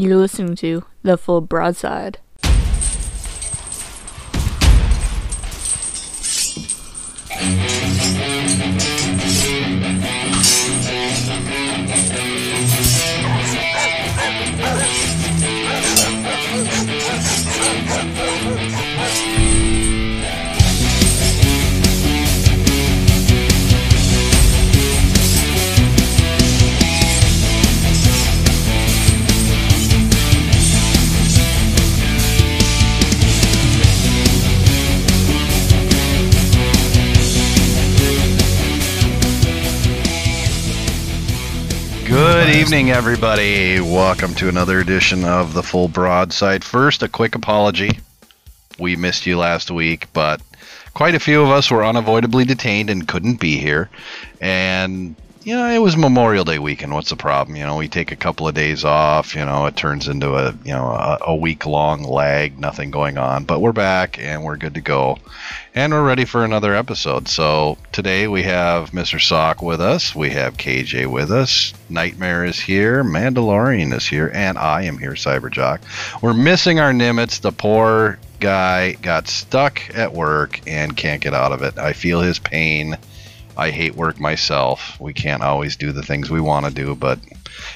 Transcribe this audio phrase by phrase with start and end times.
[0.00, 2.20] You're listening to The Full Broadside.
[42.50, 43.78] Good evening, everybody.
[43.78, 46.64] Welcome to another edition of the Full Broadside.
[46.64, 48.00] First, a quick apology.
[48.76, 50.42] We missed you last week, but
[50.92, 53.88] quite a few of us were unavoidably detained and couldn't be here.
[54.40, 56.92] And, you know, it was Memorial Day weekend.
[56.92, 57.56] What's the problem?
[57.56, 60.52] You know, we take a couple of days off, you know, it turns into a,
[60.64, 63.44] you know, a, a week long lag, nothing going on.
[63.44, 65.18] But we're back and we're good to go.
[65.74, 67.26] And we're ready for another episode.
[67.28, 69.20] So today we have Mr.
[69.20, 70.14] Sock with us.
[70.14, 71.72] We have KJ with us.
[71.88, 73.02] Nightmare is here.
[73.02, 74.30] Mandalorian is here.
[74.34, 75.80] And I am here, Cyberjock.
[76.22, 77.40] We're missing our Nimitz.
[77.40, 81.78] The poor guy got stuck at work and can't get out of it.
[81.78, 82.96] I feel his pain.
[83.60, 84.98] I hate work myself.
[84.98, 87.18] We can't always do the things we want to do, but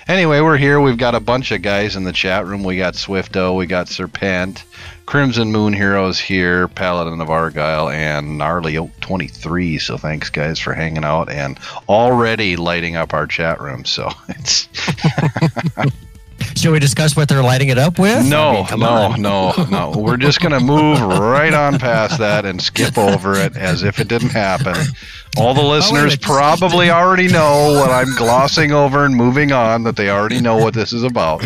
[0.08, 0.80] anyway, we're here.
[0.80, 2.64] We've got a bunch of guys in the chat room.
[2.64, 4.64] We got Swifto, we got Serpent,
[5.04, 9.76] Crimson Moon Heroes here, Paladin of Argyle, and Gnarly Oak 23.
[9.76, 13.84] So thanks, guys, for hanging out and already lighting up our chat room.
[13.84, 14.70] So it's
[16.56, 18.26] Should we discuss what they're lighting it up with?
[18.26, 19.22] no, I mean, no, on.
[19.22, 19.92] no, no.
[19.96, 24.08] We're just gonna move right on past that and skip over it as if it
[24.08, 24.76] didn't happen.
[25.36, 26.22] All the oh, listeners minute.
[26.22, 29.82] probably already know what I'm glossing over and moving on.
[29.82, 31.42] That they already know what this is about.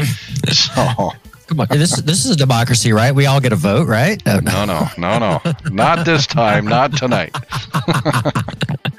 [0.48, 1.12] So
[1.48, 1.66] Come on.
[1.70, 3.14] This this is a democracy, right?
[3.14, 4.24] We all get a vote, right?
[4.26, 4.64] No, no.
[4.66, 7.34] no, no, no, no, not this time, not tonight.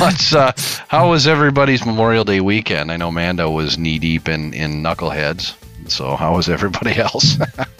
[0.00, 0.34] Let's.
[0.34, 0.52] Uh,
[0.88, 2.90] how was everybody's Memorial Day weekend?
[2.90, 5.54] I know Mando was knee deep in in knuckleheads.
[5.88, 7.36] So how was everybody else?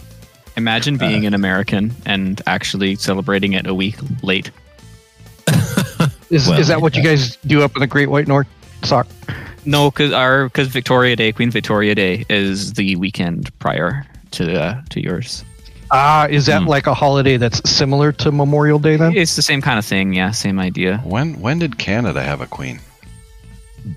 [0.57, 4.51] Imagine being an American and actually celebrating it a week late.
[6.31, 8.47] Is, Well, is that what you guys do up in the Great White North?
[8.85, 9.07] Sock.
[9.65, 14.83] No, because our because Victoria Day, Queen Victoria Day, is the weekend prior to uh,
[14.91, 15.45] to yours.
[15.95, 16.69] Ah, is that Hmm.
[16.69, 19.15] like a holiday that's similar to Memorial Day then?
[19.17, 20.99] It's the same kind of thing, yeah, same idea.
[21.05, 22.81] when when did Canada have a queen?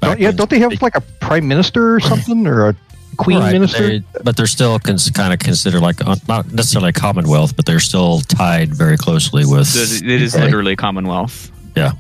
[0.02, 2.76] Don't, yeah, don't they have like a prime minister or something or a
[3.18, 3.88] queen Right, but minister?
[3.88, 7.66] they- But they're still cons- kind of considered like uh, not necessarily a Commonwealth, but
[7.66, 9.70] they're still tied very closely with.
[9.76, 10.44] It it is Okay.
[10.46, 11.52] literally Commonwealth.
[11.78, 11.92] Yeah.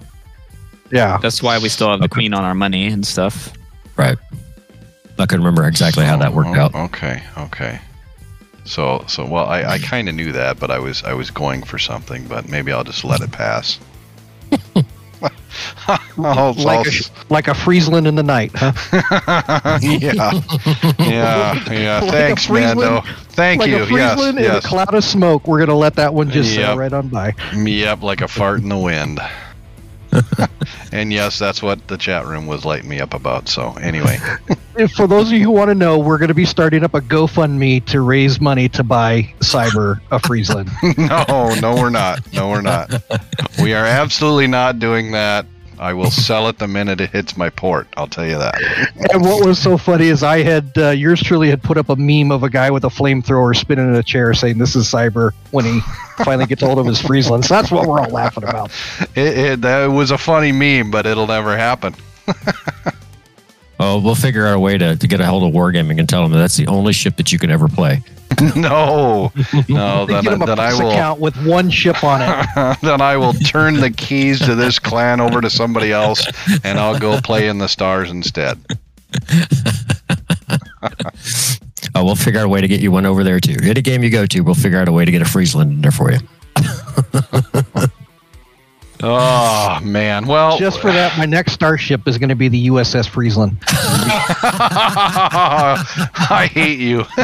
[1.21, 3.51] That's why we still have the Queen on our money and stuff.
[3.97, 4.17] Right.
[5.19, 6.75] I can remember exactly how that worked Oh, out.
[6.75, 7.79] Okay, okay.
[8.65, 11.63] So so well, I, I kind of knew that, but I was I was going
[11.63, 13.79] for something, but maybe I'll just let it pass.
[15.87, 16.91] I'll- like, I'll- a,
[17.33, 18.73] like a Friesland in the night, huh?
[19.81, 20.31] yeah,
[20.99, 21.99] yeah, yeah.
[22.01, 23.09] Like Thanks, Friesland- Mando.
[23.29, 23.83] Thank like you.
[23.83, 24.65] a Friesland yes, in a yes.
[24.65, 25.47] cloud of smoke.
[25.47, 26.65] We're gonna let that one just Yep.
[26.65, 27.33] sail right on by.
[27.55, 29.19] Yep, like a fart in the wind.
[30.91, 33.47] and yes, that's what the chat room was lighting me up about.
[33.47, 34.17] So anyway,
[34.95, 36.99] For those of you who want to know, we're going to be starting up a
[36.99, 40.69] GoFundMe to raise money to buy Cyber a Friesland.
[40.97, 42.33] no, no, we're not.
[42.33, 42.93] No, we're not.
[43.61, 45.45] We are absolutely not doing that.
[45.79, 47.87] I will sell it the minute it hits my port.
[47.97, 48.55] I'll tell you that.
[49.11, 51.95] and what was so funny is I had uh, yours truly had put up a
[51.95, 55.31] meme of a guy with a flamethrower spinning in a chair saying this is Cyber
[55.51, 55.79] when he
[56.23, 57.45] finally gets hold of his Friesland.
[57.45, 58.71] So that's what we're all laughing about.
[59.15, 61.95] It, it, that was a funny meme, but it'll never happen.
[63.79, 66.23] Oh, we'll figure out a way to, to get a hold of Wargaming and tell
[66.23, 68.01] them that that's the only ship that you can ever play.
[68.55, 69.31] no,
[69.69, 70.05] no.
[70.05, 70.91] They Then, get him a then I will.
[70.91, 72.77] account with one ship on it.
[72.81, 76.25] then I will turn the keys to this clan over to somebody else,
[76.63, 78.59] and I'll go play in the stars instead.
[81.97, 83.55] Oh, we'll figure out a way to get you one over there too.
[83.63, 85.81] Any game you go to, we'll figure out a way to get a Friesland in
[85.81, 86.19] there for you.
[89.07, 90.25] Oh man.
[90.25, 93.55] Well, Just for that, my next starship is going to be the USS Friesland.
[96.27, 97.05] I hate you.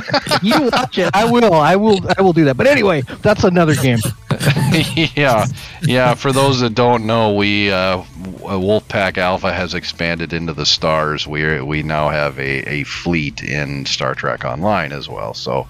[0.44, 1.10] You watch it.
[1.14, 1.54] I will.
[1.54, 2.00] I will.
[2.18, 2.58] I will do that.
[2.58, 4.00] But anyway, that's another game.
[5.16, 5.46] yeah,
[5.84, 6.16] yeah.
[6.16, 8.02] For those that don't know, we uh,
[8.40, 11.28] Wolfpack Alpha has expanded into the stars.
[11.28, 15.36] We we now have a, a fleet in Star Trek Online as well.
[15.36, 15.68] So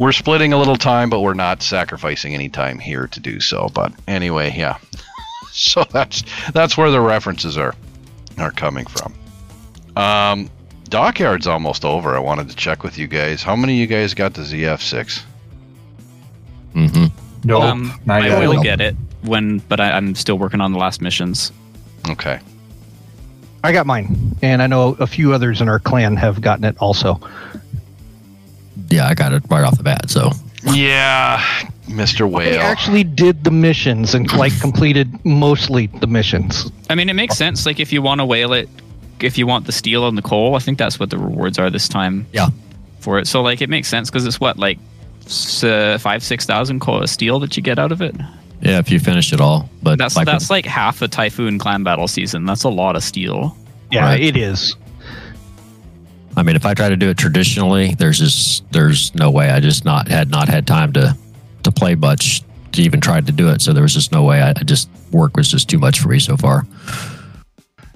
[0.00, 3.70] we're splitting a little time, but we're not sacrificing any time here to do so.
[3.72, 4.78] But anyway, yeah.
[5.54, 7.74] So that's that's where the references are
[8.38, 9.14] are coming from.
[9.96, 10.50] Um,
[10.88, 12.16] Dockyard's almost over.
[12.16, 13.42] I wanted to check with you guys.
[13.42, 15.22] How many of you guys got the ZF6?
[16.74, 17.06] Mm-hmm.
[17.44, 18.48] No, um, I yet.
[18.48, 21.52] will get it when, but I, I'm still working on the last missions.
[22.08, 22.40] Okay.
[23.64, 26.76] I got mine, and I know a few others in our clan have gotten it
[26.78, 27.20] also.
[28.88, 30.10] Yeah, I got it right off the bat.
[30.10, 30.30] So
[30.64, 31.42] Yeah,
[31.88, 32.20] Mr.
[32.22, 32.60] I Whale.
[32.60, 36.70] actually did the missions and like completed mostly the missions.
[36.88, 37.66] I mean, it makes sense.
[37.66, 38.68] Like if you want to whale it,
[39.20, 41.70] if you want the steel and the coal, I think that's what the rewards are
[41.70, 42.26] this time.
[42.32, 42.48] Yeah.
[43.00, 44.78] For it, so like it makes sense because it's what like
[45.62, 48.14] uh, five six thousand coal steel that you get out of it.
[48.60, 51.82] yeah, if you finish it all, but That's like that's like half a typhoon clan
[51.82, 52.44] battle season.
[52.46, 53.56] That's a lot of steel.
[53.90, 54.20] Yeah, Right.
[54.22, 54.76] it is.
[56.36, 59.50] I mean, if I try to do it traditionally, there's just there's no way.
[59.50, 61.16] I just not had not had time to
[61.64, 62.42] to play much
[62.72, 63.60] to even try to do it.
[63.62, 64.42] So there was just no way.
[64.42, 66.66] I, I just work was just too much for me so far.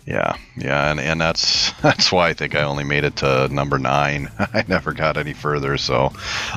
[0.07, 3.79] Yeah, yeah, and, and that's that's why I think I only made it to number
[3.79, 4.31] nine.
[4.39, 6.13] I never got any further, so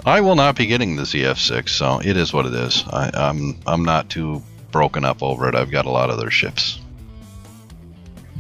[0.05, 1.69] I will not be getting the ZF6.
[1.69, 2.83] So it is what it is.
[2.89, 5.55] I, I'm I'm not too broken up over it.
[5.55, 6.79] I've got a lot of other ships.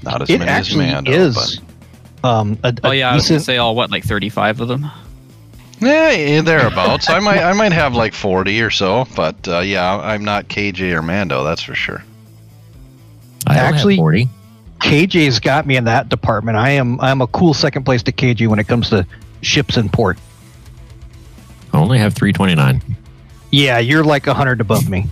[0.03, 1.59] Not as It many as actually Mando, is.
[2.23, 4.67] Um, a, a Oh yeah, I was gonna say all what like thirty five of
[4.67, 4.85] them.
[5.79, 7.09] But yeah, yeah, thereabouts.
[7.09, 10.93] I might I might have like 40 or so, but uh, yeah, I'm not KJ
[10.93, 11.43] or Mando.
[11.43, 12.03] That's for sure.
[13.47, 14.29] I Actually- have forty.
[14.79, 16.57] KJ's got me in that department.
[16.57, 19.05] I am I'm a cool second place to KJ when it comes to
[19.41, 20.17] ships in port.
[21.73, 22.81] I only have three twenty nine.
[23.51, 25.07] Yeah, you're like a hundred above me.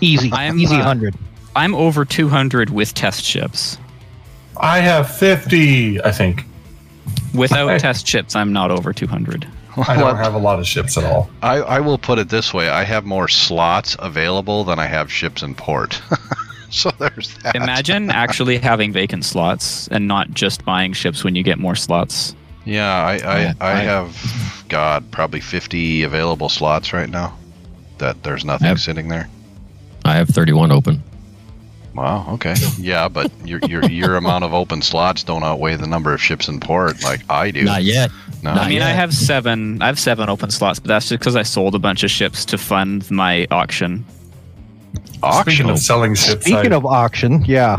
[0.00, 1.16] Easy, I'm, easy uh, hundred.
[1.56, 3.76] I'm over two hundred with test ships.
[4.56, 6.44] I have 50, I think.
[7.34, 7.78] Without Okay.
[7.80, 9.48] test ships, I'm not over two hundred.
[9.88, 11.30] I don't have a lot of ships at all.
[11.42, 15.10] I, I will put it this way: I have more slots available than I have
[15.10, 16.00] ships in port.
[16.70, 17.54] so there's that.
[17.56, 22.34] Imagine actually having vacant slots and not just buying ships when you get more slots.
[22.64, 27.36] Yeah, I I, Yeah, I I- have God probably 50 available slots right now.
[27.98, 28.78] That there's nothing Yep.
[28.78, 29.28] sitting there.
[30.04, 31.02] I have thirty one open.
[31.94, 32.26] Wow.
[32.34, 32.54] Okay.
[32.78, 36.48] Yeah, but your your your amount of open slots don't outweigh the number of ships
[36.48, 37.64] in port like I do.
[37.64, 38.10] Not yet.
[38.42, 38.54] No.
[38.54, 39.82] not I mean, I have seven.
[39.82, 42.44] I have seven open slots, but that's just because I sold a bunch of ships
[42.46, 44.04] to fund my auction.
[44.94, 45.70] Speaking Auction.
[45.70, 47.76] of selling ships, Speaking I, of auction, yeah,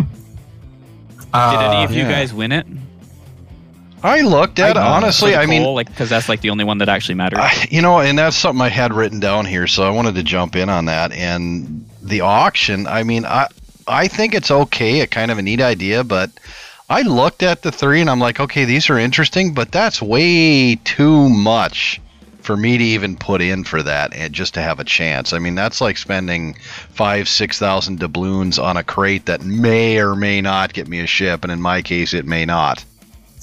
[1.34, 2.66] uh, Did any of you guys win it?
[4.04, 5.36] I looked at it, honestly.
[5.36, 7.40] I mean, like because that's like the only one that actually mattered.
[7.40, 10.24] I, you know, and that's something I had written down here, so I wanted to
[10.24, 11.12] jump in on that.
[11.14, 13.48] And the auction, I mean, I
[13.88, 16.32] I think it's okay, a kind of a neat idea, but
[16.90, 20.76] I looked at the three and I'm like, okay, these are interesting, but that's way
[20.76, 22.02] too much
[22.42, 25.34] for me to even put in for that and just to have a chance.
[25.34, 26.56] I mean, that's like spending
[26.90, 31.08] five, six thousand doubloons on a crate that may or may not get me a
[31.08, 32.84] ship, and in my case, it may not.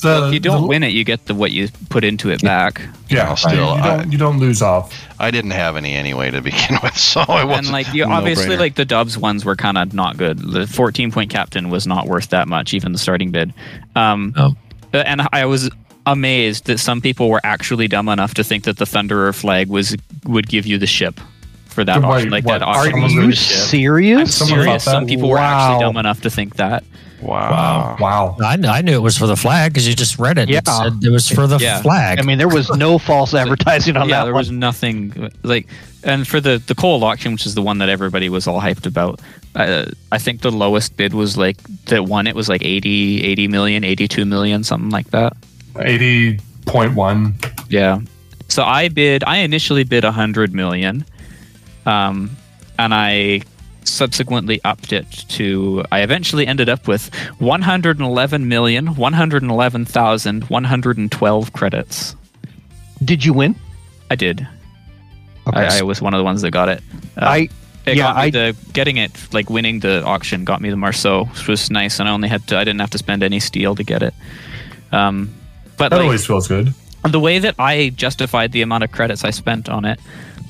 [0.03, 2.43] The- if you don't the- win it, you get the what you put into it
[2.43, 2.81] back.
[3.09, 4.93] yeah, Well, still, you, I- don't, you don't lose off.
[5.19, 7.67] I didn't have any anyway to begin with, so I wasn't.
[7.67, 10.39] and like you obviously like the Dubs ones were kind of not good.
[10.39, 13.53] The 14 point captain was not worth that much, even the starting bid.
[13.97, 14.55] Um, Oh.
[14.95, 15.71] uh, and I was
[16.07, 19.95] amazed that some people were actually dumb enough to think that the Thunderer flag was
[20.25, 21.21] would give you the ship
[21.67, 22.31] for that Wait, auction.
[22.31, 22.59] Like what?
[22.61, 23.57] that Are auction Someone was you the ship.
[23.61, 24.35] I'm serious?
[24.37, 24.85] Someone serious.
[24.87, 24.91] that?
[24.91, 26.83] Some people were actually dumb enough to think that.
[27.23, 27.97] Wow.
[28.01, 28.37] Wow.
[28.43, 30.49] I, kn- I knew it was for the flag because you just read it.
[30.49, 30.61] It, Yeah.
[30.65, 31.83] said it was for the Yeah.
[31.83, 32.19] flag.
[32.19, 34.13] I mean, there was no false advertising on that.
[34.15, 34.41] yeah, that there one.
[34.41, 35.67] was nothing like.
[36.03, 38.87] And for the the coal auction, which is the one that everybody was all hyped
[38.87, 39.21] about,
[39.55, 42.27] uh, I think the lowest bid was like that one.
[42.27, 45.35] It was like 80, 80 million, 82 million, something like that.
[45.75, 47.35] 80.1.
[47.69, 48.01] Yeah.
[48.49, 49.23] So I bid.
[49.25, 51.05] I initially bid a hundred million,
[51.87, 52.31] um,
[52.79, 53.43] and I
[53.85, 55.85] subsequently upped it to.
[55.93, 60.45] I eventually ended up with one hundred and eleven million, one hundred and eleven thousand,
[60.45, 62.17] one hundred and twelve credits.
[63.05, 63.55] Did you win?
[64.11, 64.47] I did.
[65.47, 65.61] Okay.
[65.61, 66.83] I, I was one of the ones that got it.
[67.17, 67.49] Uh, I
[67.87, 70.77] it yeah, got me I- the getting it like winning the auction got me the
[70.77, 72.59] Marceau, which was nice, and I only had to.
[72.59, 74.15] I didn't have to spend any steel to get it.
[74.93, 75.33] Um,
[75.79, 76.75] but That like, always feels good.
[77.09, 79.99] the way that I justified the amount of credits I spent on it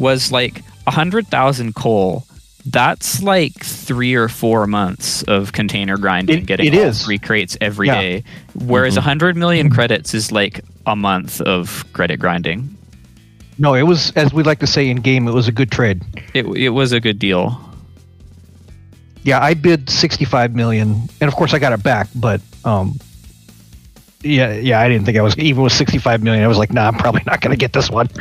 [0.00, 2.24] was like a hundred thousand coal.
[2.66, 7.04] That's like three or four months of container grinding, It- getting it all is.
[7.04, 8.00] three crates every Yeah.
[8.00, 8.24] day.
[8.54, 12.76] Whereas a hundred million credits is like a month of credit grinding.
[13.58, 15.28] no, it was as we like to say in game.
[15.28, 16.02] It was a good trade.
[16.34, 17.60] It it was a good deal.
[19.22, 22.08] Yeah, I bid sixty-five million, and of course I got it back.
[22.14, 22.98] But um,
[24.22, 26.42] yeah, yeah, I didn't think I was even with sixty-five million.
[26.42, 28.08] I was like, nah, I'm probably not going to get this one.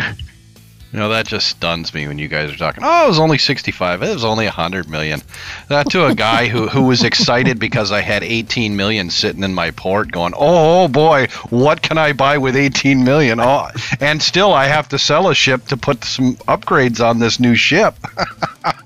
[0.92, 2.84] You know, that just stuns me when you guys are talking.
[2.84, 4.02] Oh, it was only 65.
[4.02, 5.22] It was only 100 million.
[5.68, 9.54] That to a guy who, who was excited because I had 18 million sitting in
[9.54, 13.40] my port going, oh boy, what can I buy with 18 million?
[13.40, 13.70] Oh,
[14.00, 17.54] and still I have to sell a ship to put some upgrades on this new
[17.54, 17.94] ship.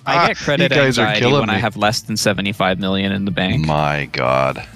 [0.05, 3.13] I get credit you guys are anxiety killing when I have less than 75 million
[3.13, 3.65] in the bank.
[3.65, 4.67] My God.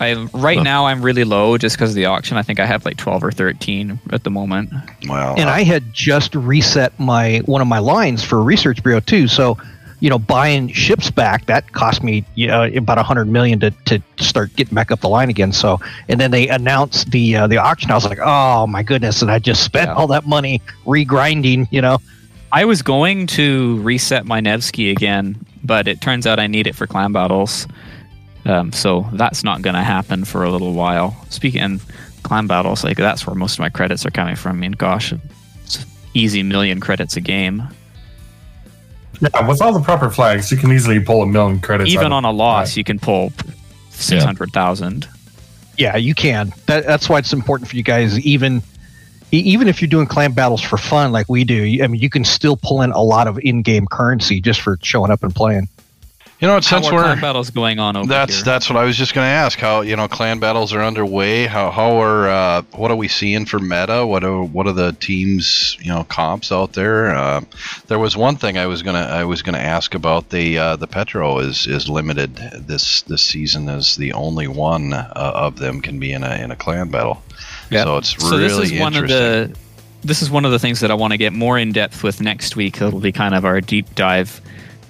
[0.00, 0.64] I right Huh.
[0.64, 2.36] now I'm really low just because of the auction.
[2.36, 4.70] I think I have like 12 or 13 at the moment.
[5.08, 9.28] Well, and I had just reset my one of my lines for Research Bureau too.
[9.28, 9.58] So,
[10.00, 13.70] you know, buying ships back that cost me you know, about a hundred million to,
[13.84, 15.52] to start getting back up the line again.
[15.52, 15.78] So,
[16.08, 17.90] and then they announced the uh, the auction.
[17.90, 19.20] I was like, oh my goodness!
[19.20, 19.94] And I just spent Yeah.
[19.94, 21.68] all that money regrinding.
[21.70, 21.98] You know,
[22.52, 26.74] I was going to reset my Nevsky again, but it turns out I need it
[26.74, 27.66] for clan battles.
[28.46, 31.14] Um, so that's not going to happen for a little while.
[31.28, 31.80] Speaking and
[32.22, 34.56] clan battles, like that's where most of my credits are coming from.
[34.56, 35.12] I mean, gosh,
[35.64, 37.62] it's easy million credits a game.
[39.20, 41.90] Yeah, with all the proper flags, you can easily pull a million credits.
[41.90, 43.32] Even on a loss, you can pull
[43.90, 45.06] six hundred thousand.
[45.76, 46.52] yeah, you can.
[46.66, 48.18] That, that's why it's important for you guys.
[48.20, 48.62] Even
[49.30, 52.08] e- even if you're doing clan battles for fun like we do, I mean, you
[52.08, 55.68] can still pull in a lot of in-game currency just for showing up and playing.
[56.40, 56.64] You know what?
[56.64, 58.44] How Since are we're clan battles going on over That's here?
[58.44, 59.58] that's what I was just going to ask.
[59.58, 61.46] How you know clan battles are underway?
[61.46, 64.06] How how are uh, what are we seeing for meta?
[64.06, 67.14] What are what are the teams you know comps out there?
[67.14, 67.46] Um
[67.88, 70.86] there was one thing I was gonna I was gonna ask about the uh, the
[70.86, 75.98] Petro is is limited this this season as the only one uh, of them can
[75.98, 77.22] be in a in a clan battle.
[77.68, 77.84] Yeah.
[77.84, 79.52] So it's so really this is one of interesting.
[79.52, 79.58] the
[80.02, 82.22] this is one of the things that I want to get more in depth with
[82.22, 82.80] next week.
[82.80, 84.40] It'll be kind of our deep dive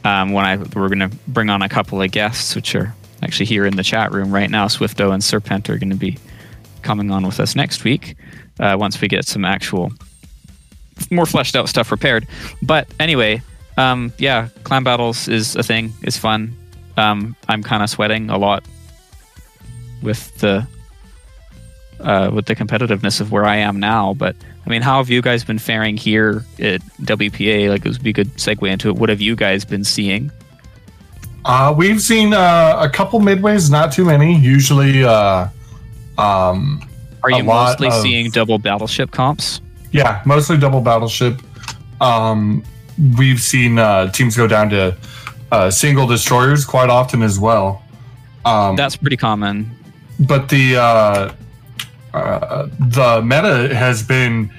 [0.05, 3.47] um, when I we're going to bring on a couple of guests, which are actually
[3.47, 4.67] here in the chat room right now.
[4.67, 6.19] Swifto and Serpent are going to be
[6.83, 8.17] coming on with us next week
[8.59, 9.93] uh, once we get some actual
[11.11, 12.27] more fleshed out stuff prepared.
[12.63, 13.43] But anyway,
[13.77, 15.93] um, yeah, clan battles is a thing.
[16.03, 16.57] It's fun.
[16.97, 18.65] Um, I'm kind of sweating a lot
[20.03, 20.67] with the
[22.01, 24.15] uh, with the competitiveness of where I am now.
[24.15, 24.37] But
[24.67, 27.71] I mean, how have you guys been faring here at WPA?
[27.71, 28.97] Like, it would be a good segue into it.
[28.97, 30.31] What have you guys been seeing?
[31.45, 34.37] Uh, we've seen uh, a couple midways, not too many.
[34.39, 35.49] Usually, uh,
[36.19, 36.87] um,
[37.23, 39.61] Are you mostly of- seeing double battleship comps?
[39.93, 41.41] yeah, mostly double battleship.
[42.01, 42.63] Um,
[43.19, 44.97] we've seen uh, teams go down to
[45.51, 47.83] uh, single destroyers quite often as well.
[48.45, 49.71] Um, That's pretty common.
[50.21, 50.77] but the
[52.13, 54.51] uh, the meta has been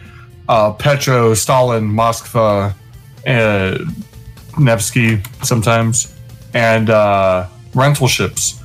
[0.47, 2.73] uh, Petro, Stalin, Moskva,
[3.27, 3.77] uh,
[4.59, 6.15] Nevsky sometimes,
[6.53, 8.61] and uh, rental ships.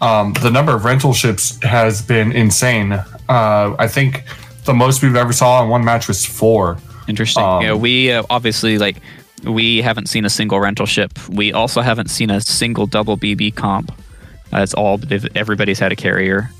[0.00, 2.92] Um, the number of rental ships has been insane.
[2.92, 4.24] Uh, I think
[4.64, 6.78] the most we've ever saw in one match was four.
[7.08, 7.42] Interesting.
[7.42, 8.96] Um, yeah, we uh, obviously like
[9.44, 11.12] we haven't seen a single rental ship.
[11.28, 13.92] We also haven't seen a single double BB comp.
[14.52, 15.00] Uh, it's all
[15.34, 16.50] everybody's had a carrier.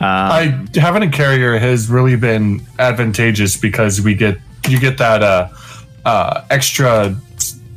[0.00, 5.22] Um, I having a carrier has really been advantageous because we get you get that
[5.22, 5.48] uh,
[6.04, 7.16] uh, extra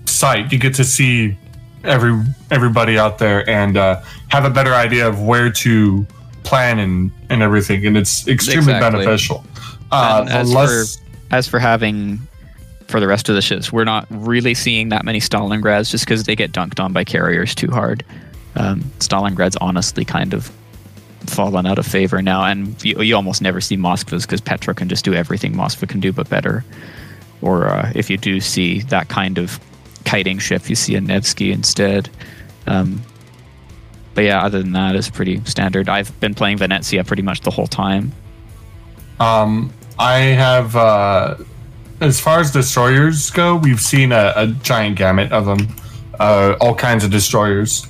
[0.05, 0.51] sight.
[0.51, 1.37] You get to see
[1.83, 2.19] every
[2.51, 6.05] everybody out there and uh, have a better idea of where to
[6.43, 9.05] plan and and everything, and it's extremely Exactly.
[9.05, 9.45] beneficial.
[9.91, 12.19] Uh, as unless as for having
[12.87, 16.23] for the rest of the ships, we're not really seeing that many Stalingrads just because
[16.23, 18.03] they get dunked on by carriers too hard.
[18.55, 20.51] Um, Stalingrad's honestly kind of
[21.25, 24.89] fallen out of favor now, and you, you almost never see Moskvas because Petra can
[24.89, 26.63] just do everything Moskva can do but better.
[27.41, 29.59] Or uh, if you do see that kind of
[30.05, 32.09] kiting ship, you see a Nevsky instead.
[32.65, 33.01] Um,
[34.13, 35.89] but yeah, other than that, it's pretty standard.
[35.89, 38.11] I've been playing Venezia pretty much the whole time.
[39.19, 41.35] Um, I have, uh,
[42.01, 45.67] as far as destroyers go, we've seen a, a giant gamut of them,
[46.19, 47.87] uh, all kinds of destroyers,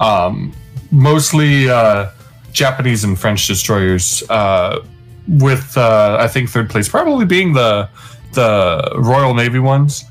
[0.00, 0.52] um,
[0.90, 2.10] mostly uh,
[2.54, 4.22] Japanese and French destroyers.
[4.30, 4.82] Uh,
[5.26, 7.88] with uh, I think third place probably being the
[8.32, 10.04] the Royal Navy ones.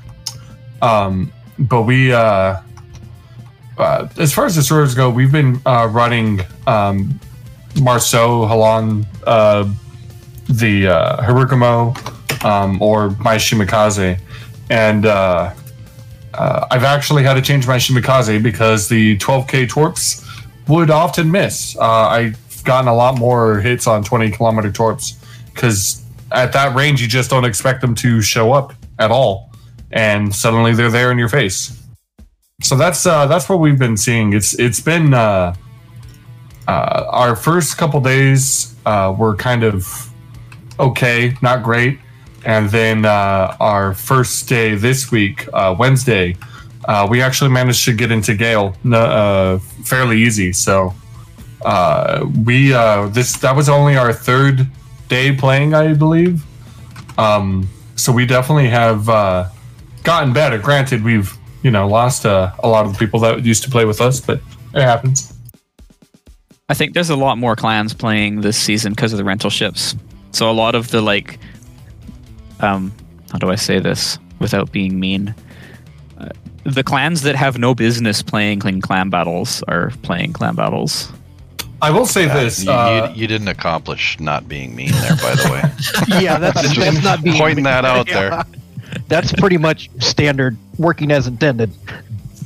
[0.82, 2.60] Um, but we, uh,
[3.78, 7.18] uh, as far as destroyers go, we've been uh, running um,
[7.80, 9.70] Marceau, Halland, uh,
[10.48, 14.18] the uh, um, or my Shimakaze.
[14.70, 20.23] And I've actually had to change my Shimakaze because the 12K torps
[20.68, 21.76] would often miss.
[21.76, 25.18] Uh, I've gotten a lot more hits on 20 kilometer torps
[25.52, 29.50] because at that range, you just don't expect them to show up at all.
[29.92, 31.80] And suddenly they're there in your face.
[32.62, 34.32] So that's uh, that's what we've been seeing.
[34.32, 35.54] It's it's been uh,
[36.66, 40.10] uh, our first couple days uh, were kind of
[40.78, 41.98] okay, not great.
[42.44, 46.36] and then uh, our first day this week, Wednesday,
[46.86, 50.52] uh, we actually managed to get into Gale uh, fairly easy.
[50.52, 50.94] So
[51.64, 54.66] uh, we uh, this that was only our third
[55.08, 56.44] day playing, I believe.
[57.18, 59.48] Um, so we definitely have uh,
[60.02, 60.58] gotten better.
[60.58, 63.84] Granted, we've you know lost uh, a lot of the people that used to play
[63.84, 64.40] with us, but
[64.74, 65.32] it happens.
[66.68, 69.94] I think there's a lot more clans playing this season because of the rental ships.
[70.32, 71.38] So a lot of the like,
[72.60, 72.92] um,
[73.30, 75.34] how do I say this without being mean?
[76.64, 81.12] The clans that have no business playing clan clan battles are playing clan battles.
[81.82, 82.64] I will say Uh, this.
[82.64, 86.20] you, uh, you, you didn't accomplish not being mean there, by the way.
[86.22, 88.20] yeah, that's Just that's not being pointing that out Yeah.
[88.30, 88.44] there.
[89.08, 91.72] That's pretty much standard working as intended.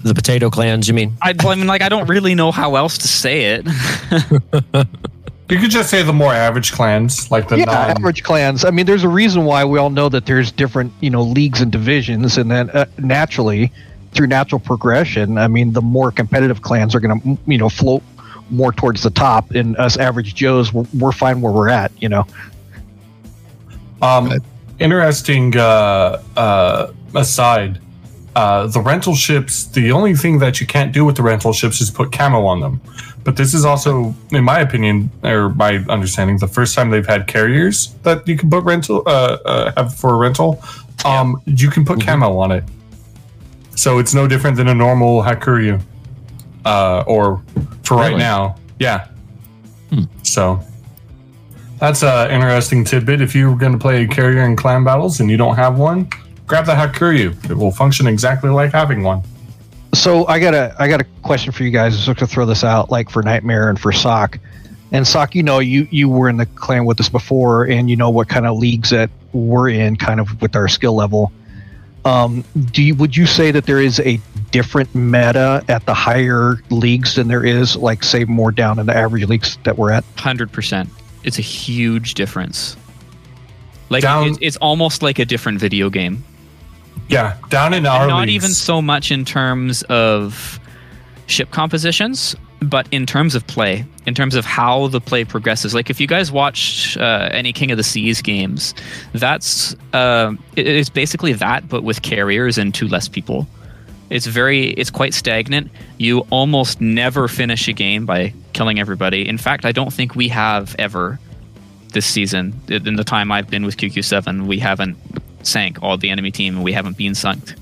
[0.03, 1.15] The potato clans, you mean?
[1.21, 3.67] I, well, I mean, like, I don't really know how else to say it.
[5.51, 8.65] you could just say the more average clans, like the yeah, non- average clans.
[8.65, 11.61] I mean, there's a reason why we all know that there's different, you know, leagues
[11.61, 13.71] and divisions, and then uh, naturally,
[14.13, 18.03] through natural progression, I mean, the more competitive clans are going to, you know, float
[18.51, 22.09] more towards the top, and us average Joes, we're, we're fine where we're at, you
[22.09, 22.27] know.
[24.01, 24.33] Um,
[24.79, 27.81] interesting uh, uh, aside.
[28.37, 29.65] Uh, the rental ships.
[29.67, 32.61] The only thing that you can't do with the rental ships is put camo on
[32.61, 32.81] them.
[33.25, 37.27] But this is also, in my opinion, or my understanding, the first time they've had
[37.27, 40.63] carriers that you can put rental uh, uh, have for a rental.
[41.05, 42.65] Um, you can put camo on it,
[43.79, 45.81] so it's no different than a normal Hakuryu.
[46.65, 47.41] Uh, or
[47.85, 48.19] for right Really?
[48.19, 49.07] now, yeah.
[49.91, 50.03] Hmm.
[50.25, 50.61] So
[51.79, 53.21] that's an interesting tidbit.
[53.21, 56.11] If you're going to play carrier and clan battles and you don't have one,
[56.47, 57.51] grab the Hakuryu.
[57.51, 59.23] It will function exactly like having one.
[59.95, 62.05] So I got a I got a question for you guys.
[62.05, 64.39] Just to throw this out, like for Nightmare and for Sock.
[64.91, 67.97] And Sock, you know, you you were in the clan with us before, and you
[67.97, 71.31] know what kind of leagues that we're in, kind of with our skill level.
[72.09, 74.19] Um, do you would you say that there is a
[74.51, 78.97] different meta at the higher leagues than there is, like say, more down in the
[78.97, 80.05] average leagues that we're at?
[80.17, 80.89] Hundred percent.
[81.25, 82.77] It's a huge difference.
[83.91, 86.25] Like Down- it's, it's almost like a different video game.
[87.09, 90.59] Yeah, down in our And not leagues- even so much in terms of
[91.27, 95.75] ship compositions, but in terms of play, in terms of how the play progresses.
[95.75, 98.75] Like if you guys watch uh, any King of the Seas games,
[99.13, 103.47] that's uh, it- it's basically that, but with carriers and two less people.
[104.11, 105.71] It's very, it's quite stagnant.
[105.99, 109.29] You almost never finish a game by killing everybody.
[109.29, 111.19] In fact, I don't think we have ever
[111.93, 112.59] this season.
[112.69, 114.97] In the time I've been with QQ7, we haven't
[115.43, 117.55] sank all the enemy team and we haven't been sunk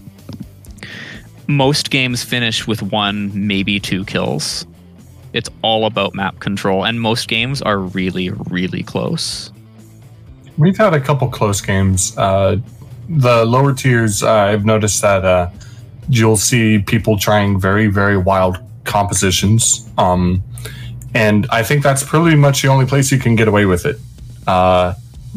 [1.48, 4.66] most games finish with one, maybe two kills.
[5.36, 9.52] It's all about map control, and most games are really, really close.
[10.56, 12.16] We've had a couple close games.
[12.16, 12.56] Uh,
[13.10, 15.50] the lower tiers, uh, I've noticed that uh,
[16.08, 19.86] you'll see people trying very, very wild compositions.
[19.98, 20.42] Um,
[21.14, 23.96] and I think that's pretty much the only place you can get away with it.
[24.46, 24.94] Uh,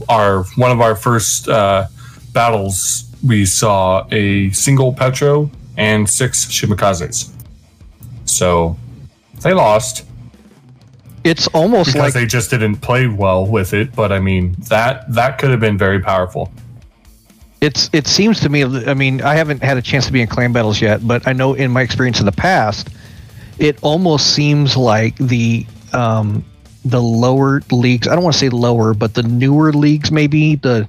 [0.08, 1.88] our one of our first uh,
[2.32, 7.34] battles, we saw a single Petro and six Shimakazes.
[8.24, 8.78] So
[9.44, 10.06] they lost
[11.24, 13.94] It's almost because like they just didn't play well with it.
[13.96, 16.52] But I mean that that could have been very powerful.
[17.62, 20.28] it's it seems to me i mean i haven't had a chance to be in
[20.28, 22.88] clan battles yet but i know in my experience in the past
[23.58, 26.44] it almost seems like the um
[26.86, 30.88] the lower leagues i don't want to say lower but the newer leagues maybe the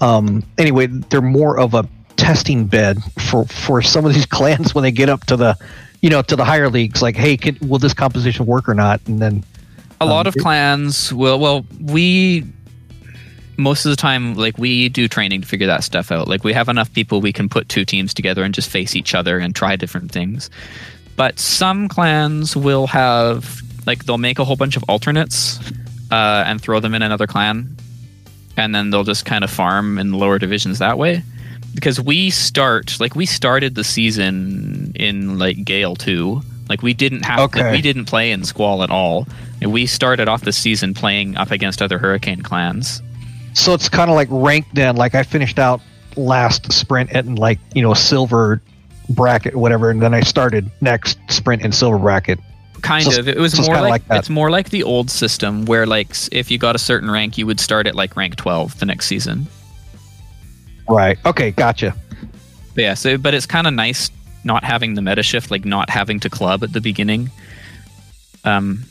[0.00, 2.96] um anyway they're more of a testing bed
[3.28, 5.54] for for some of these clans when they get up to the
[6.00, 9.00] you know to the higher leagues like hey can, will this composition work or not
[9.06, 9.42] and then
[10.00, 12.44] A Um, lot of it- clans will, well, we,
[13.56, 16.28] most of the time, like, we do training to figure that stuff out.
[16.28, 19.12] Like, we have enough people we can put two teams together and just face each
[19.12, 20.50] other and try different things.
[21.16, 25.58] But some clans will have, like, they'll make a whole bunch of alternates
[26.12, 27.76] uh, and throw them in another clan.
[28.56, 31.24] And then they'll just kind of farm in lower divisions that way.
[31.74, 36.40] Because we start, like, we started the season in, like, Gale 2.
[36.68, 39.26] Like, we didn't have, like, we didn't play in Squall at all.
[39.60, 43.02] And we started off the season playing up against other Hurricane clans.
[43.54, 44.94] So it's kind of like ranked then.
[44.96, 45.80] Like I finished out
[46.16, 48.60] last sprint at like you know silver
[49.10, 52.38] bracket whatever, and then I started next sprint in silver bracket.
[52.82, 53.26] Kind So- of.
[53.26, 56.52] It was so more like, like it's more like the old system where like if
[56.52, 59.48] you got a certain rank, you would start at like rank twelve the next season.
[60.88, 61.18] Right.
[61.24, 61.50] Okay.
[61.50, 61.94] Gotcha.
[62.74, 62.94] But yeah.
[62.94, 64.10] So, but it's kind of nice
[64.44, 67.30] not having the meta shift, like not having to club at the beginning.
[68.44, 68.84] Um,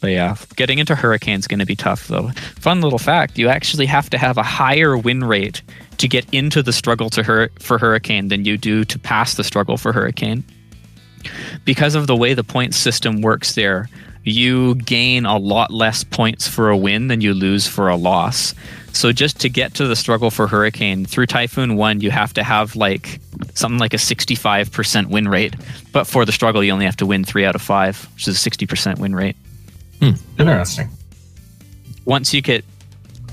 [0.00, 2.30] but yeah, getting into Hurricane's going to be tough though.
[2.58, 5.62] Fun little fact: you actually have to have a higher win rate
[5.98, 9.44] to get into the struggle to hur- for hurricane than you do to pass the
[9.44, 10.42] struggle for hurricane.
[11.66, 13.90] Because of the way the point system works there,
[14.24, 18.54] you gain a lot less points for a win than you lose for a loss.
[18.92, 22.42] So just to get to the struggle for hurricane through Typhoon 1, you have to
[22.42, 23.20] have like
[23.54, 25.54] something like a 65% win rate.
[25.92, 28.46] But for the struggle, you only have to win 3 out of 5, which is
[28.46, 29.36] a 60% win rate.
[30.00, 30.12] Hmm.
[30.38, 30.88] Interesting.
[32.04, 32.64] Once you get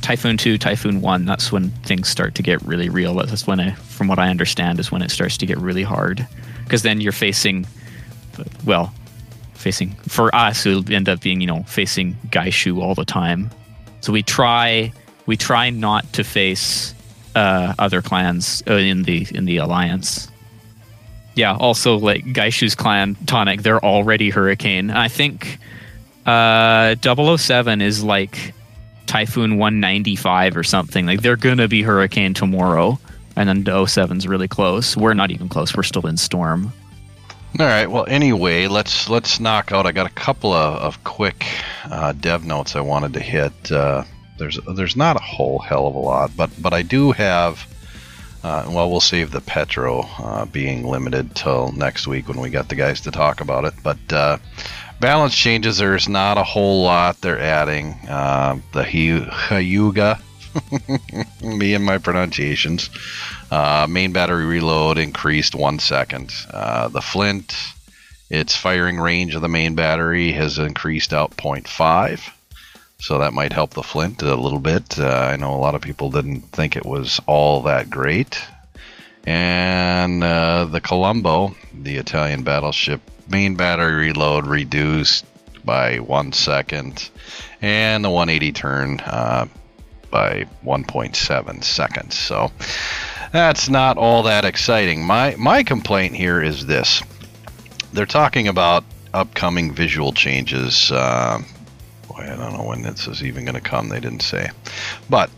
[0.02, 3.16] Typhoon 2, Typhoon 1, that's when things start to get really real.
[3.16, 6.26] That's when I from what I understand is when it starts to get really hard
[6.64, 7.66] because then you're facing
[8.66, 8.94] well,
[9.56, 13.50] facing for us it'll end up being, you know, facing Gaishu all the time.
[14.02, 14.94] So we try
[15.28, 16.96] we try not to face
[17.36, 20.30] uh, other clans uh, in the in the alliance.
[21.36, 24.90] Yeah, also like Gaishu's clan Tonic, they're already Hurricane.
[24.90, 25.60] I think
[26.26, 28.54] uh 007 is like
[29.06, 31.06] Typhoon 195 or something.
[31.06, 33.00] Like they're gonna be Hurricane tomorrow,
[33.36, 34.98] and then 07's really close.
[34.98, 35.76] We're not even close.
[35.76, 36.74] We're still in Storm.
[37.60, 37.88] All right.
[37.88, 39.86] Well, anyway, let's let's knock out.
[39.86, 41.46] I got a couple of, of quick
[41.86, 43.72] uh, dev notes I wanted to hit.
[43.72, 44.04] Uh,
[44.38, 47.66] there's there's not a whole hell of a lot, but but I do have.
[48.44, 52.70] Uh, well, we'll save the Petro uh, being limited till next week when we got
[52.70, 53.74] the guys to talk about it.
[53.84, 54.38] But uh,
[55.00, 57.94] balance changes, there's not a whole lot they're adding.
[58.08, 60.22] Uh, the Hy- Hyuga,
[61.42, 62.90] me and my pronunciations.
[63.52, 66.32] Uh, main battery reload increased one second.
[66.50, 67.54] Uh, the Flint,
[68.30, 72.32] its firing range of the main battery has increased out 0.5.
[73.00, 75.00] So that might help the Flint a little bit.
[75.00, 78.40] Uh, I know a lot of people didn't think it was all that great.
[79.26, 85.26] And uh, the Colombo, the Italian battleship, main battery reload reduced
[85.64, 87.10] by one second.
[87.62, 89.48] And the 180 turn uh,
[90.10, 92.18] by 1.7 seconds.
[92.18, 92.52] So
[93.32, 95.06] that's not all that exciting.
[95.06, 97.02] My my complaint here is this:
[97.94, 98.84] they're talking about
[99.14, 100.92] upcoming visual changes.
[100.92, 101.42] Uh,
[102.20, 103.90] I don't know when this is even going to come.
[103.90, 104.50] They didn't say,
[105.10, 105.30] but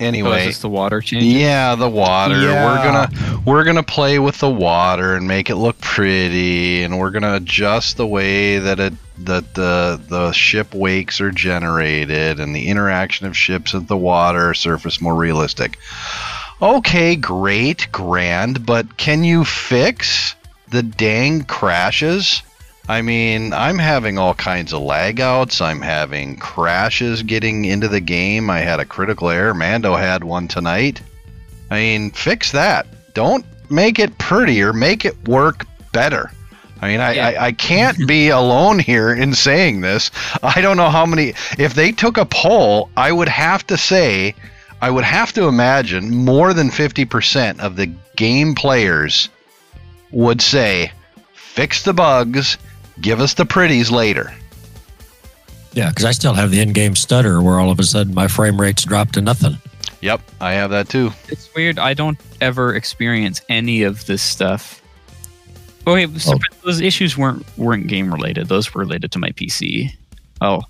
[0.00, 0.40] Oh, anyway.
[0.40, 1.22] is this the water change?
[1.22, 2.40] Yeah, the water.
[2.40, 2.64] Yeah.
[2.66, 7.12] We're gonna we're gonna play with the water and make it look pretty, and we're
[7.12, 12.66] gonna adjust the way that it that the the ship wakes are generated, and the
[12.66, 15.78] interaction of ships at the water surface more realistic.
[16.60, 20.34] Okay, great, grand, but can you fix
[20.70, 22.42] the dang crashes?
[22.88, 25.62] I mean, I'm having all kinds of lag outs.
[25.62, 28.50] I'm having crashes getting into the game.
[28.50, 29.54] I had a critical error.
[29.54, 31.00] Mando had one tonight.
[31.70, 32.86] I mean, fix that.
[33.14, 34.74] Don't make it prettier.
[34.74, 36.30] Make it work better.
[36.82, 37.28] I mean, I, Yeah.
[37.28, 40.10] I, I can't be alone here in saying this.
[40.42, 41.32] I don't know how many.
[41.56, 44.34] If they took a poll, I would have to say,
[44.82, 49.30] I would have to imagine more than 50% of the game players
[50.10, 50.92] would say,
[51.32, 52.58] fix the bugs,
[53.00, 54.32] give us the pretties later.
[55.72, 58.60] Yeah, because I still have the in-game stutter where all of a sudden my frame
[58.60, 59.56] rates drop to nothing.
[60.02, 61.12] Yep, I have that too.
[61.28, 61.78] It's weird.
[61.78, 64.80] I don't ever experience any of this stuff.
[65.86, 66.38] Oh, wait, so Oh.
[66.64, 68.48] those issues weren't weren't game related.
[68.48, 69.90] Those were related to my PC.
[70.40, 70.62] Oh,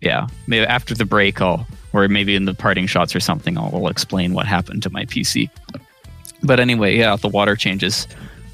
[0.00, 0.26] yeah.
[0.46, 3.88] Maybe after the break, I'll or maybe in the parting shots or something, I'll, I'll
[3.88, 5.50] explain what happened to my PC.
[6.42, 8.06] But anyway, yeah, the water changes.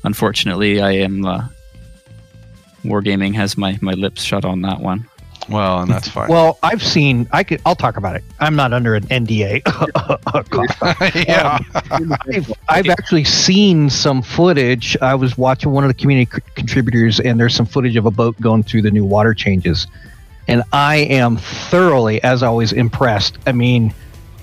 [0.04, 1.24] Unfortunately, I am.
[1.24, 1.46] Uh,
[2.84, 5.08] Wargaming has my my lips shut on that one.
[5.48, 6.28] Well, and that's fine.
[6.28, 7.26] Well, I've seen.
[7.32, 7.62] I could.
[7.64, 8.24] I'll talk about it.
[8.38, 9.62] I'm not under an NDA.
[11.26, 11.58] yeah.
[11.90, 14.96] Um, I've, I've actually seen some footage.
[15.00, 18.10] I was watching one of the community c- contributors, and there's some footage of a
[18.10, 19.86] boat going through the new water changes,
[20.48, 23.38] and I am thoroughly, as always, impressed.
[23.46, 23.94] I mean,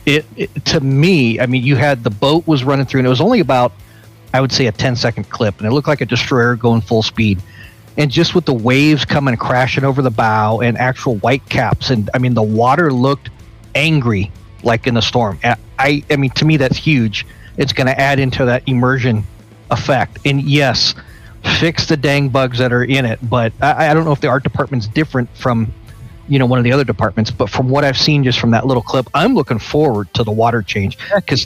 [0.08, 1.40] it, it to me.
[1.40, 3.74] I mean, you had the boat was running through, and it was only about,
[4.34, 7.04] I would say, a 10 second clip, and it looked like a destroyer going full
[7.04, 7.42] speed.
[7.98, 12.10] And just with the waves coming crashing over the bow and actual white caps, and
[12.14, 13.30] I mean, the water looked
[13.74, 14.32] angry
[14.64, 15.40] like in the storm.
[15.44, 17.26] And I, I mean, to me, that's huge.
[17.58, 19.24] It's going to add into that immersion
[19.72, 20.20] effect.
[20.26, 20.94] And yes,
[21.60, 23.20] fix the dang bugs that are in it.
[23.24, 25.72] But I, I don't know if the art department's different from,
[26.28, 27.32] you know, one of the other departments.
[27.32, 30.32] But from what I've seen just from that little clip, I'm looking forward to the
[30.32, 31.46] water change because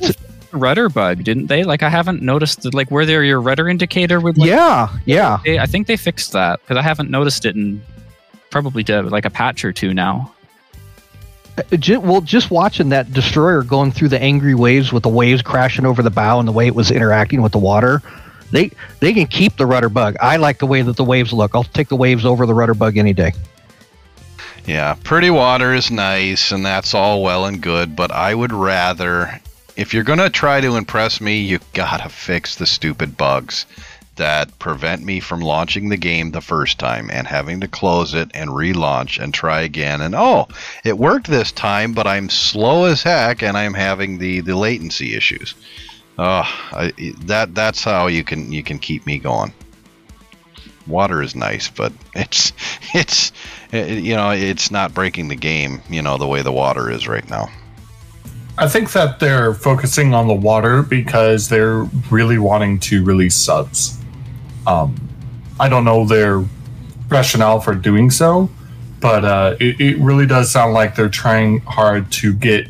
[0.51, 1.63] Rudder bug, didn't they?
[1.63, 4.38] Like I haven't noticed that, like where there your rudder indicator would.
[4.38, 5.39] Like, yeah, yeah.
[5.43, 7.81] They, I think they fixed that because I haven't noticed it in
[8.49, 10.33] probably to, like a patch or two now.
[11.57, 15.85] Uh, well, just watching that destroyer going through the angry waves with the waves crashing
[15.85, 18.01] over the bow and the way it was interacting with the water,
[18.51, 20.15] they they can keep the rudder bug.
[20.21, 21.53] I like the way that the waves look.
[21.53, 23.33] I'll take the waves over the rudder bug any day.
[24.65, 29.39] Yeah, pretty water is nice, and that's all well and good, but I would rather
[29.79, 33.65] if you're gonna try to impress me, you gotta fix the stupid bugs
[34.17, 38.29] that prevent me from launching the game the first time and having to close it
[38.33, 40.01] and relaunch and try again.
[40.01, 40.49] And oh,
[40.83, 45.15] it worked this time, but I'm slow as heck and I'm having the the latency
[45.15, 45.55] issues.
[46.17, 46.91] Oh, I,
[47.27, 49.53] that that's how you can you can keep me going.
[50.87, 52.51] Water is nice, but it's
[52.93, 53.31] it's
[53.71, 55.81] it, you know it's not breaking the game.
[55.89, 57.47] You know the way the water is right now.
[58.60, 63.98] I think that they're focusing on the water because they're really wanting to release subs.
[64.67, 64.95] Um,
[65.58, 66.43] I don't know their
[67.08, 68.50] rationale for doing so,
[69.00, 72.67] but uh, it, it, really does sound like they're trying hard to get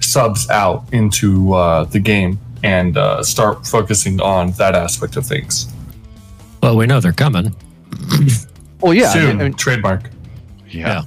[0.00, 5.72] subs out into uh, the game and uh, start focusing on that aspect of things.
[6.64, 7.54] Well, we know they're coming.
[8.80, 10.10] well, yeah, soon I mean, trademark.
[10.68, 10.88] Yeah.
[10.88, 11.02] yeah.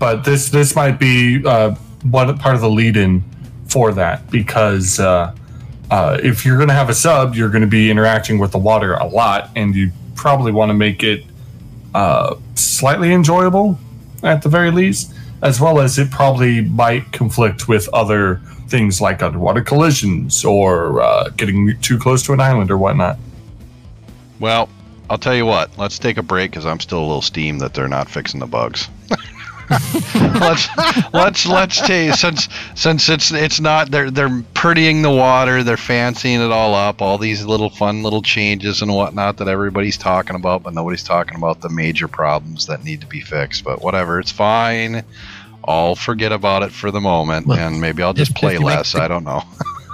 [0.00, 1.76] but this this might be uh,
[2.10, 3.22] one part of the lead-in
[3.68, 5.34] for that because uh,
[5.90, 8.58] uh, if you're going to have a sub, you're going to be interacting with the
[8.58, 11.24] water a lot, and you probably want to make it
[11.94, 13.78] uh, slightly enjoyable
[14.22, 19.22] at the very least, as well as it probably might conflict with other things like
[19.22, 23.18] underwater collisions or uh, getting too close to an island or whatnot.
[24.40, 24.68] Well,
[25.08, 25.78] I'll tell you what.
[25.78, 28.46] Let's take a break because I'm still a little steamed that they're not fixing the
[28.46, 28.88] bugs.
[30.14, 30.68] let's
[31.12, 36.40] let's let's take since since it's it's not they're they're prettying the water, they're fancying
[36.40, 40.62] it all up, all these little fun little changes and whatnot that everybody's talking about,
[40.62, 43.64] but nobody's talking about the major problems that need to be fixed.
[43.64, 45.02] But whatever, it's fine.
[45.64, 48.62] I'll forget about it for the moment, well, and maybe I'll just if, play if
[48.62, 48.92] less.
[48.92, 49.42] The, I don't know.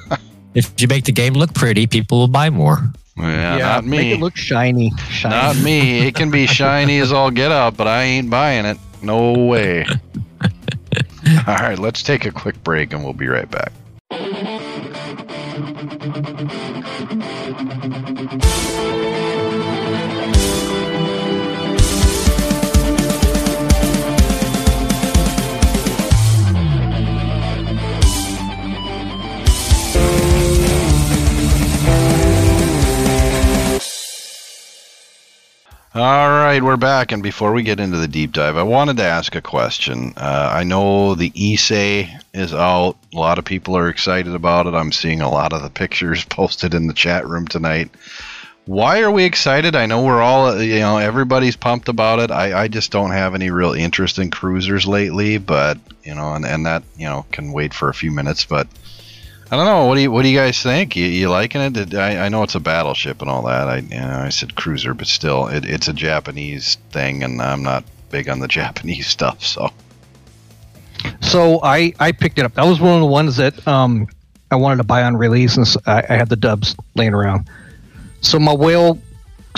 [0.55, 2.93] if you make the game look pretty, people will buy more.
[3.17, 3.97] Yeah, yeah, not me.
[3.97, 4.93] Make it look shiny.
[5.09, 5.35] shiny.
[5.35, 6.07] Not me.
[6.07, 8.79] It can be shiny as all get up, but I ain't buying it.
[9.03, 9.85] No way.
[10.43, 10.51] all
[11.47, 13.73] right, let's take a quick break and we'll be right back.
[35.95, 36.01] All
[36.31, 39.35] right, we're back, and before we get into the deep dive, I wanted to ask
[39.35, 40.15] a question.
[40.17, 42.97] Uh, I know the Ise is out.
[43.13, 44.73] A lot of people are excited about it.
[44.73, 47.91] I'm seeing a lot of the pictures posted in the chat room tonight.
[48.65, 49.77] Why are we excited?
[49.77, 52.31] I know we're all, you know, everybody's pumped about it.
[52.31, 56.47] I, I just don't have any real interest in cruisers lately, but, you know, and,
[56.47, 58.67] and that, you know, can wait for a few minutes, but
[59.53, 59.85] I don't know.
[59.85, 60.97] What do you What do you guys think?
[60.97, 61.95] You, you liking it?
[61.95, 63.69] I, I know it's a battleship and all that.
[63.69, 67.63] I you know, I said cruiser, but still, it, it's a Japanese thing, and I'm
[67.63, 69.45] not big on the Japanese stuff.
[69.45, 69.69] So,
[71.21, 72.55] so I I picked it up.
[72.55, 74.09] That was one of the ones that um
[74.51, 77.51] I wanted to buy on release, and I, I had the dubs laying around.
[78.23, 78.99] So my whale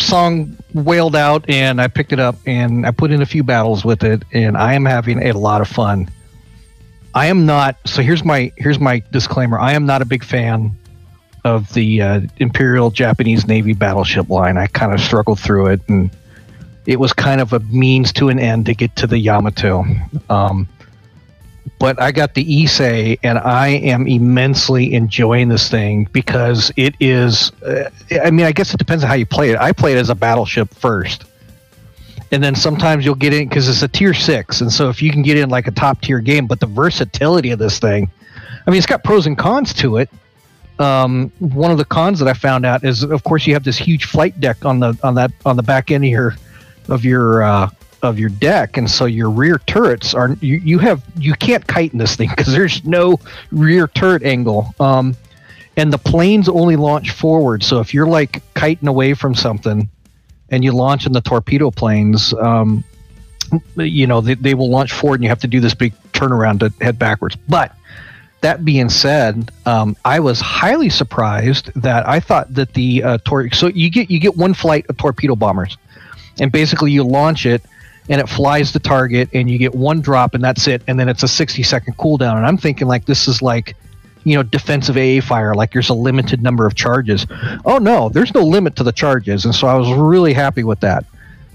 [0.00, 3.84] song wailed out, and I picked it up, and I put in a few battles
[3.84, 6.10] with it, and I am having a lot of fun.
[7.14, 7.76] I am not.
[7.86, 9.58] So here's my here's my disclaimer.
[9.58, 10.76] I am not a big fan
[11.44, 14.56] of the uh, Imperial Japanese Navy battleship line.
[14.56, 16.10] I kind of struggled through it, and
[16.86, 19.84] it was kind of a means to an end to get to the Yamato.
[20.28, 20.68] Um,
[21.78, 27.52] but I got the Ise, and I am immensely enjoying this thing because it is.
[27.62, 27.90] Uh,
[28.22, 29.58] I mean, I guess it depends on how you play it.
[29.58, 31.24] I play it as a battleship first
[32.34, 35.12] and then sometimes you'll get in because it's a tier six, and so if you
[35.12, 38.10] can get in like a top tier game, but the versatility of this thing,
[38.66, 40.10] I mean, it's got pros and cons to it.
[40.80, 43.78] Um, one of the cons that I found out is, of course, you have this
[43.78, 46.34] huge flight deck on the on that on the back end of your
[46.88, 47.70] of your uh,
[48.02, 51.92] of your deck, and so your rear turrets are you, you have you can't kite
[51.92, 53.20] in this thing because there's no
[53.52, 54.74] rear turret angle.
[54.80, 55.16] Um,
[55.76, 59.88] and the planes only launch forward, so if you're like kiting away from something,
[60.50, 62.84] and you launch in the torpedo planes, um,
[63.76, 66.60] you know, they, they will launch forward and you have to do this big turnaround
[66.60, 67.36] to head backwards.
[67.48, 67.74] But
[68.40, 73.50] that being said, um, I was highly surprised that I thought that the uh, tor-
[73.52, 75.78] so you get you get one flight of torpedo bombers,
[76.38, 77.62] and basically you launch it
[78.10, 81.08] and it flies the target and you get one drop and that's it, and then
[81.08, 82.36] it's a sixty second cooldown.
[82.36, 83.76] And I'm thinking like this is like
[84.24, 87.26] you know, defensive AA fire, like there's a limited number of charges.
[87.64, 90.80] Oh no, there's no limit to the charges, and so I was really happy with
[90.80, 91.04] that.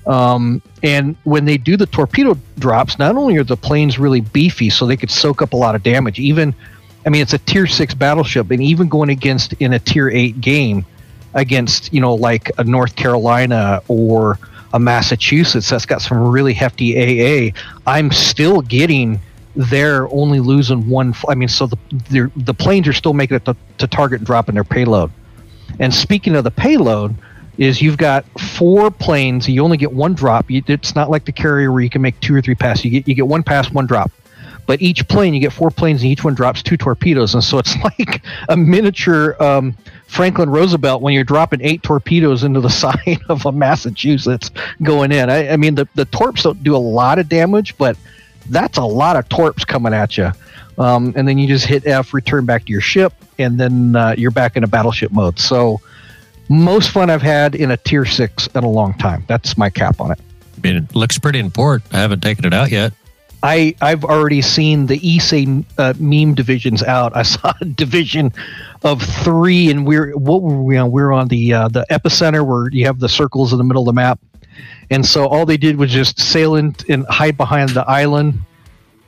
[0.05, 4.69] Um, and when they do the torpedo drops, not only are the planes really beefy,
[4.69, 6.19] so they could soak up a lot of damage.
[6.19, 6.55] Even,
[7.05, 10.41] I mean, it's a tier six battleship, and even going against in a tier eight
[10.41, 10.86] game
[11.34, 14.39] against, you know, like a North Carolina or
[14.73, 17.51] a Massachusetts that's got some really hefty AA,
[17.86, 19.19] I'm still getting
[19.56, 21.14] they're only losing one.
[21.28, 24.56] I mean, so the the, planes are still making it to, to target and dropping
[24.56, 25.12] their payload.
[25.80, 27.16] And speaking of the payload,
[27.60, 29.48] is you've got four planes.
[29.50, 30.50] You only get one drop.
[30.50, 32.86] You, it's not like the carrier where you can make two or three passes.
[32.86, 34.12] You get you get one pass, one drop.
[34.66, 37.58] But each plane, you get four planes, and each one drops two torpedoes, and so
[37.58, 39.76] it's like a miniature um,
[40.08, 45.30] Franklin Roosevelt when you're dropping eight torpedoes into the side of a Massachusetts going in.
[45.30, 47.98] I, I mean, the the torps don't do a lot of damage, but
[48.50, 50.32] that's a lot of torps coming at you.
[50.78, 54.16] Um, and then you just hit F, return back to your ship, and then uh,
[54.18, 55.38] you're back in a battleship mode.
[55.38, 55.82] So,
[56.48, 59.24] most fun I've had in a tier six in a long time.
[59.28, 60.20] That's my cap on it.
[60.58, 61.84] I mean, it looks pretty in port.
[61.92, 62.94] I haven't taken it out yet.
[63.44, 67.16] I I've already seen the Ise uh, meme divisions out.
[67.16, 68.34] I saw a division
[68.84, 70.92] of three, and we're what were we on?
[70.92, 73.88] We're on the uh, the epicenter where you have the circles in the middle of
[73.88, 74.20] the map,
[74.89, 78.39] and so all they did was just sail in and hide behind the island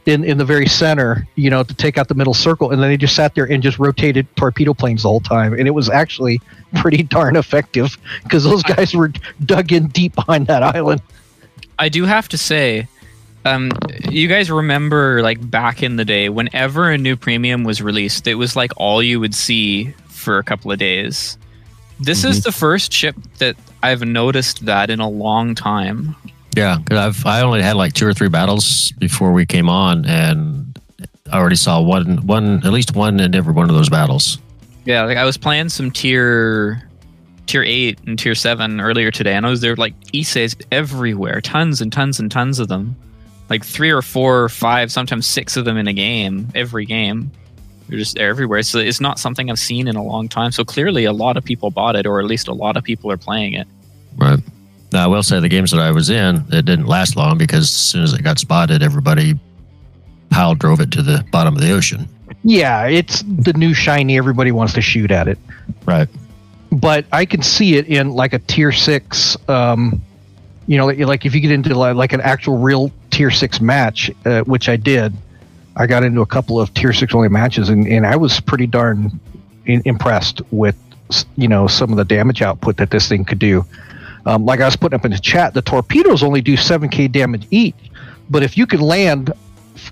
[0.06, 2.90] in in the very center, you know, to take out the middle circle, and then
[2.90, 5.90] they just sat there and just rotated torpedo planes the whole time, and it was
[5.90, 6.42] actually
[6.76, 9.12] pretty darn effective because those guys were
[9.46, 11.02] dug in deep behind that island.
[11.78, 12.88] I do have to say,
[13.46, 13.72] um,
[14.10, 18.36] you guys remember like back in the day, whenever a new premium was released, it
[18.36, 21.38] was like all you would see for a couple of days.
[22.00, 26.16] This is the first ship that I've noticed that in a long time.
[26.56, 30.06] Yeah, because I've I only had like two or three battles before we came on,
[30.06, 30.78] and
[31.32, 34.38] I already saw one one at least one in every one of those battles.
[34.86, 36.90] Yeah, like I was playing some tier
[37.48, 41.82] tier eight and tier seven earlier today, and I was there like Ises everywhere, tons
[41.82, 42.96] and tons and tons of them,
[43.50, 47.32] like three or four, or five, sometimes six of them in a game, every game.
[47.92, 48.64] They're just everywhere.
[48.64, 50.52] So it's not something I've seen in a long time.
[50.52, 53.12] So clearly, a lot of people bought it, or at least a lot of people
[53.12, 53.68] are playing it.
[54.16, 54.40] Right.
[54.94, 57.64] Now I will say the games that I was in, it didn't last long because
[57.66, 59.38] as soon as it got spotted, everybody
[60.30, 62.08] pile drove it to the bottom of the ocean.
[62.44, 64.18] Yeah, it's the new shiny.
[64.18, 65.38] Everybody wants to shoot at it.
[65.86, 66.08] Right.
[66.72, 69.38] but I can see it in like a tier six.
[69.50, 70.02] Um,
[70.68, 73.60] you know, like, like if you get into like, like an actual real tier six
[73.60, 75.14] match, uh, which I did.
[75.76, 78.68] I got into a couple of tier six only matches, and, and I was pretty
[78.68, 79.20] darn
[79.66, 80.76] in, impressed with
[81.36, 83.66] you know some of the damage output that this thing could do.
[84.26, 87.48] Um, like I was putting up in the chat, the torpedoes only do 7k damage
[87.50, 87.76] each,
[88.30, 89.34] but if you can land,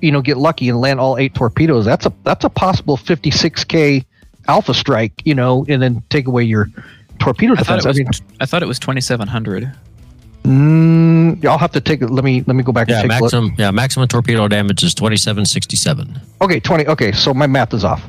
[0.02, 4.06] you know, get lucky and land all eight torpedoes, that's a that's a possible 56k
[4.48, 6.70] alpha strike, you know, and then take away your
[7.20, 7.86] torpedo I thought defense.
[7.86, 7.98] it I, was.
[8.00, 9.72] mean, I thought it was twenty seven hundred.
[10.44, 12.02] Mm, I'll have to take.
[12.02, 13.34] Let me let me go back Yeah, and take a look.
[13.34, 16.20] maximum yeah, maximum torpedo damage is twenty seven sixty seven.
[16.42, 16.88] Okay, 20.
[16.88, 18.04] Okay, so my math is off.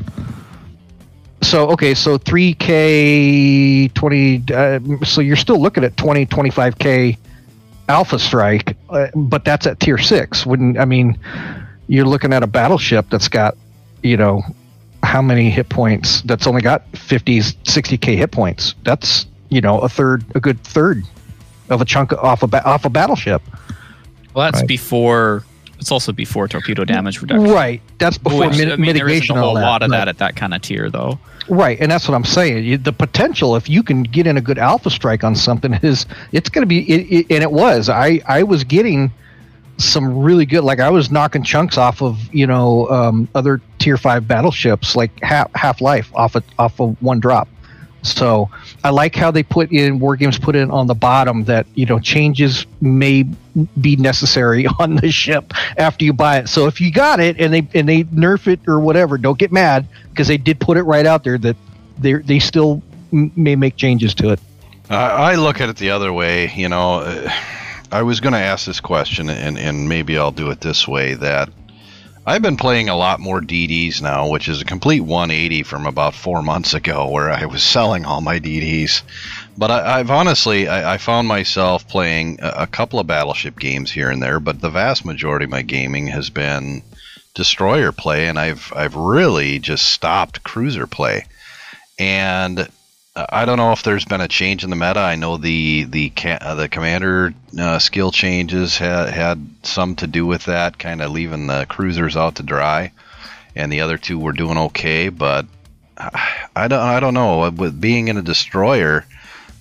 [1.42, 4.44] So, okay, so 3K, 20.
[4.52, 7.16] Uh, so you're still looking at 20, 25K
[7.88, 10.44] Alpha Strike, uh, but that's at tier six.
[10.44, 11.18] Wouldn't, I mean,
[11.88, 13.56] you're looking at a battleship that's got,
[14.02, 14.42] you know,
[15.02, 16.20] how many hit points?
[16.22, 18.74] That's only got 50, 60K hit points.
[18.84, 21.02] That's, you know, a third, a good third
[21.70, 23.42] of a chunk off a, off a battleship.
[24.34, 24.68] Well, that's Right.
[24.68, 25.44] before.
[25.78, 27.50] It's also before torpedo damage reduction.
[27.50, 27.80] Right.
[27.98, 29.36] That's before Which, mit- I mean, there isn't mitigation.
[29.38, 29.98] a whole all lot of Right.
[29.98, 31.18] that at that kind of tier, though.
[31.48, 32.64] Right, and that's what I'm saying.
[32.64, 36.04] You, the potential, if you can get in a good alpha strike on something, is
[36.32, 36.80] it's going to be.
[36.88, 37.88] It, it, and it was.
[37.88, 39.10] I I was getting
[39.78, 40.62] some really good.
[40.64, 45.10] Like I was knocking chunks off of you know um, other tier five battleships, like
[45.22, 47.48] half Half Life off of off of one drop.
[48.02, 48.50] So
[48.82, 51.86] I like how they put in war games put in on the bottom that you
[51.86, 53.24] know changes may
[53.80, 56.48] be necessary on the ship after you buy it.
[56.48, 59.52] So if you got it and they and they nerf it or whatever, don't get
[59.52, 61.56] mad because they did put it right out there that
[61.98, 62.82] they they still
[63.12, 64.40] m- may make changes to it.
[64.88, 66.52] I I look at it the other way.
[66.54, 67.28] You know,
[67.92, 71.14] I was going to ask this question, and, and maybe I'll do it this way
[71.14, 71.48] that
[72.26, 76.14] I've been playing a lot more DDs now, which is a complete 180 from about
[76.14, 79.02] four months ago where I was selling all my DDs.
[79.56, 83.90] But I, I've honestly, I, I found myself playing a, a couple of battleship games
[83.90, 86.82] here and there, but the vast majority of my gaming has been
[87.34, 91.26] destroyer play, and I've I've really just stopped cruiser play.
[91.98, 92.68] And
[93.16, 95.00] I don't know if there's been a change in the meta.
[95.00, 100.06] I know the the ca- uh, the commander uh, skill changes had had some to
[100.06, 102.92] do with that, kind of leaving the cruisers out to dry,
[103.56, 105.08] and the other two were doing okay.
[105.08, 105.46] But
[105.98, 107.50] I I don't I don't know.
[107.50, 109.04] With being in a destroyer,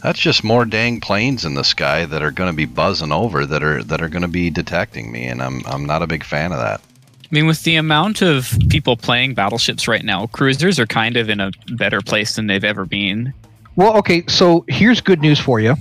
[0.04, 3.48] that's just more dang planes in the sky that are going to be buzzing over
[3.48, 6.24] that are that are going to be detecting me, and I'm I'm not a big
[6.24, 6.82] fan of that.
[7.32, 11.30] I mean, with the amount of people playing battleships right now, cruisers are kind of
[11.30, 13.34] in a better place than they've ever been.
[13.76, 15.76] Well, okay, so here's good news for you.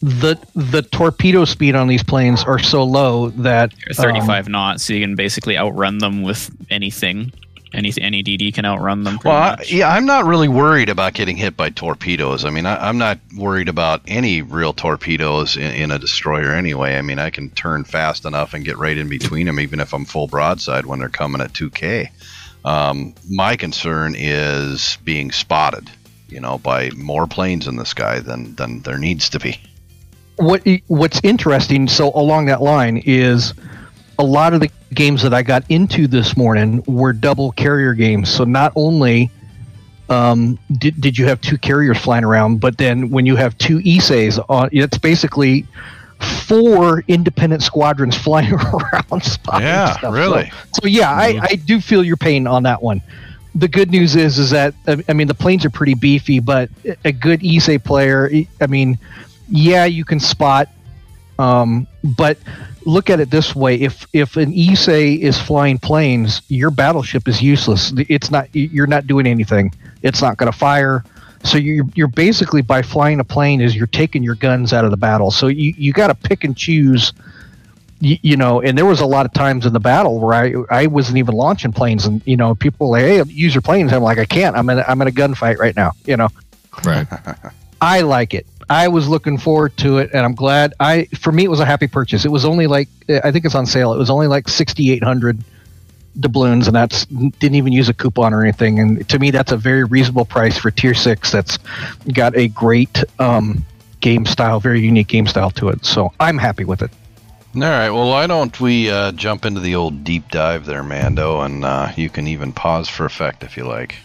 [0.00, 4.84] the the torpedo speed on these planes are so low that They're um, 35 knots,
[4.84, 7.32] so you can basically outrun them with anything.
[7.74, 9.18] Any any DD can outrun them.
[9.18, 12.44] pretty Well, I, yeah, I'm not really worried about getting hit by torpedoes.
[12.44, 16.96] I mean, I, I'm not worried about any real torpedoes in, in a destroyer anyway.
[16.96, 19.92] I mean, I can turn fast enough and get right in between them, even if
[19.92, 22.08] I'm full broadside when they're coming at 2K.
[22.64, 25.90] Um, my concern is being spotted,
[26.28, 29.60] you know, by more planes in the sky than than there needs to be.
[30.36, 33.54] what what's interesting so along that line is
[34.18, 38.28] a lot of the games that I got into this morning were double carrier games.
[38.28, 39.30] So not only
[40.08, 43.78] um, did, did you have two carriers flying around, but then when you have two
[43.78, 45.66] Ises on, it's basically
[46.46, 49.22] four independent squadrons flying around.
[49.22, 50.14] spotting Yeah, stuff.
[50.14, 50.50] really.
[50.72, 53.00] So, so yeah, I, I do feel your pain on that one.
[53.56, 54.74] The good news is, is that
[55.08, 56.70] I mean the planes are pretty beefy, but
[57.04, 58.28] a good Ise player,
[58.60, 58.98] I mean,
[59.48, 60.68] yeah, you can spot
[61.38, 62.38] um, but
[62.84, 67.42] look at it this way: if if an Ise is flying planes, your battleship is
[67.42, 67.92] useless.
[67.96, 68.48] It's not.
[68.52, 69.72] You're not doing anything.
[70.02, 71.04] It's not going to fire.
[71.44, 74.90] So you're you're basically by flying a plane is you're taking your guns out of
[74.90, 75.30] the battle.
[75.30, 77.12] So you you got to pick and choose.
[78.00, 80.54] You, you know, and there was a lot of times in the battle where I
[80.70, 83.92] I wasn't even launching planes, and you know people were like, hey, use your planes.
[83.92, 84.56] I'm like, I can't.
[84.56, 85.92] I'm in I'm in a gunfight right now.
[86.04, 86.28] You know.
[86.84, 87.06] Right.
[87.80, 88.46] I like it.
[88.68, 90.74] I was looking forward to it, and I'm glad.
[90.80, 92.24] I for me, it was a happy purchase.
[92.24, 93.92] It was only like I think it's on sale.
[93.92, 95.38] It was only like 6,800
[96.18, 98.78] doubloons, and that's didn't even use a coupon or anything.
[98.78, 101.30] And to me, that's a very reasonable price for tier six.
[101.30, 101.58] That's
[102.12, 103.64] got a great um,
[104.00, 105.84] game style, very unique game style to it.
[105.84, 106.90] So I'm happy with it.
[107.54, 107.90] All right.
[107.90, 111.92] Well, why don't we uh, jump into the old deep dive there, Mando, and uh,
[111.96, 113.96] you can even pause for effect if you like.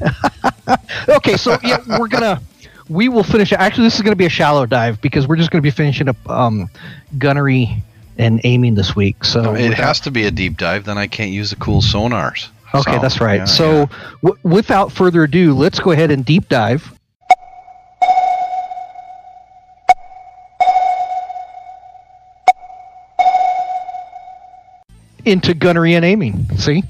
[1.08, 2.40] Okay, so yeah, we're gonna
[2.88, 3.52] we will finish.
[3.52, 6.30] Actually, this is gonna be a shallow dive because we're just gonna be finishing up
[6.30, 6.68] um,
[7.18, 7.82] gunnery
[8.18, 9.24] and aiming this week.
[9.24, 11.80] So it without- has to be a deep dive, then I can't use the cool
[11.80, 12.48] sonars.
[12.74, 13.36] Okay, So, that's right.
[13.40, 13.86] yeah, so, yeah.
[14.24, 16.92] W- without further ado, let's go ahead and deep dive.
[25.24, 26.48] Into gunnery and aiming.
[26.58, 26.82] See,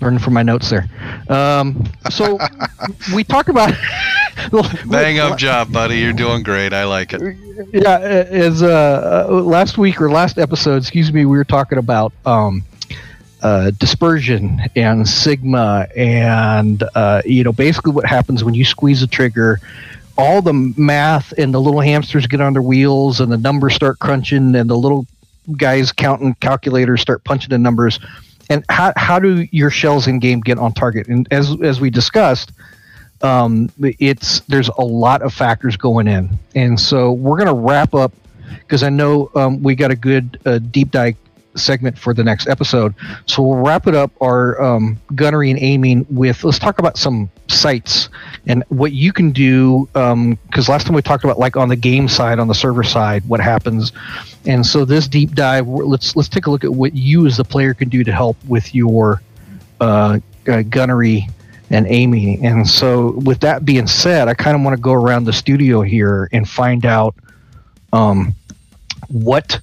[0.00, 0.88] learning from my notes there.
[1.28, 2.38] Um, so
[3.14, 3.72] we talk about
[4.86, 5.98] bang up job, buddy.
[5.98, 6.72] You're doing great.
[6.72, 7.36] I like it.
[7.72, 12.12] yeah, as uh, uh, last week or last episode, excuse me, we were talking about
[12.24, 12.62] um,
[13.42, 19.06] uh, dispersion and sigma, and uh, you know, basically what happens when you squeeze the
[19.06, 19.60] trigger.
[20.16, 23.98] All the math and the little hamsters get on their wheels, and the numbers start
[24.00, 25.06] crunching, and the little
[25.56, 28.00] guys counting calculators start punching the numbers.
[28.50, 31.08] And how, how do your shells in game get on target?
[31.08, 32.52] And as as we discussed,
[33.20, 37.94] um, it's there's a lot of factors going in, and so we're going to wrap
[37.94, 38.12] up
[38.60, 41.16] because I know um, we got a good uh, deep dive
[41.56, 42.94] segment for the next episode.
[43.26, 47.30] So we'll wrap it up our um, gunnery and aiming with let's talk about some
[47.48, 48.08] sights
[48.48, 52.08] and what you can do because last time we talked about like on the game
[52.08, 53.92] side on the server side what happens
[54.46, 57.44] and so this deep dive let's let's take a look at what you as the
[57.44, 59.22] player can do to help with your
[59.80, 60.18] uh,
[60.48, 61.28] uh, gunnery
[61.70, 62.44] and aiming.
[62.44, 65.82] And so, with that being said, I kind of want to go around the studio
[65.82, 67.14] here and find out
[67.92, 68.34] um,
[69.08, 69.60] what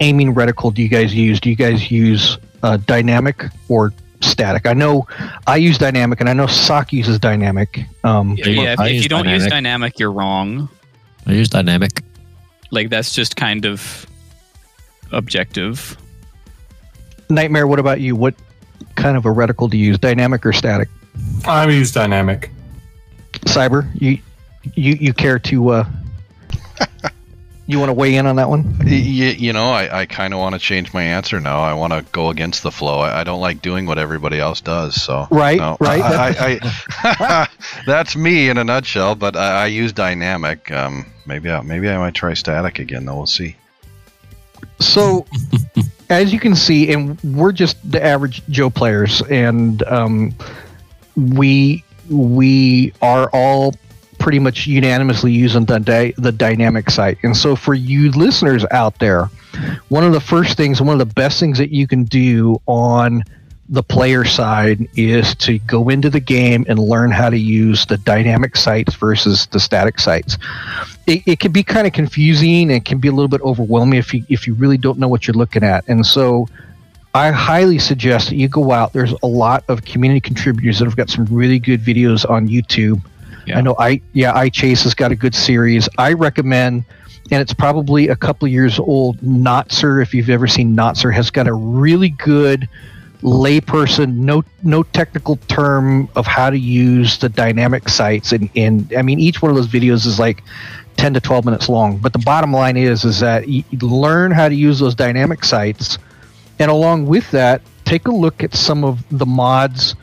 [0.00, 1.40] aiming reticle do you guys use?
[1.40, 3.92] Do you guys use uh, dynamic or
[4.22, 4.66] static?
[4.66, 5.06] I know
[5.46, 7.84] I use dynamic, and I know Sock uses dynamic.
[8.04, 9.50] Um, Yeah, yeah, if, if use you don't use dynamic.
[9.50, 10.68] dynamic, you're wrong.
[11.26, 12.02] I use dynamic.
[12.70, 14.06] Like that's just kind of
[15.12, 15.96] objective.
[17.28, 18.16] Nightmare, what about you?
[18.16, 18.34] What
[18.94, 20.88] kind of a reticle do you use, dynamic or static?
[21.46, 22.50] I use dynamic.
[23.46, 24.18] Cyber, you
[24.74, 25.68] you you care to?
[25.68, 25.84] Uh,
[27.66, 28.64] you want to weigh in on that one?
[28.80, 31.60] Y- y- you know, I, I kind of want to change my answer now.
[31.60, 32.98] I want to go against the flow.
[32.98, 35.00] I, I don't like doing what everybody else does.
[35.00, 36.02] So Right, no, right.
[36.02, 37.48] I,
[37.86, 39.14] that's me in a nutshell.
[39.14, 40.70] But I, I use dynamic.
[40.72, 43.04] Um, maybe I, maybe I might try static again.
[43.04, 43.56] Though we'll see.
[44.80, 45.26] So,
[46.10, 50.34] as you can see, and we're just the average Joe players, and um,
[51.16, 53.74] we we are all
[54.22, 57.18] pretty much unanimously using the the dynamic site.
[57.22, 59.26] And so, for you listeners out there,
[59.88, 63.24] one of the first things, one of the best things that you can do on
[63.68, 67.96] the player side is to go into the game and learn how to use the
[67.98, 70.36] dynamic sites versus the static sites
[71.06, 74.14] it, it can be kind of confusing and can be a little bit overwhelming if
[74.14, 75.86] you if you really don't know what you're looking at.
[75.88, 76.46] And so
[77.14, 78.92] I highly suggest that you go out.
[78.92, 83.02] There's a lot of community contributors that have got some really good videos on YouTube.
[83.46, 83.58] Yeah.
[83.58, 85.88] I know I yeah, iChase has got a good series.
[85.98, 86.84] I recommend
[87.30, 89.18] and it's probably a couple years old.
[89.18, 92.68] Notser, if you've ever seen Notser, has got a really good
[93.22, 99.02] layperson, no no technical term of how to use the dynamic sites and and I
[99.02, 100.42] mean each one of those videos is like
[100.96, 101.98] 10 to 12 minutes long.
[101.98, 105.98] But the bottom line is is that you learn how to use those dynamic sites
[106.58, 109.94] and along with that, take a look at some of the mods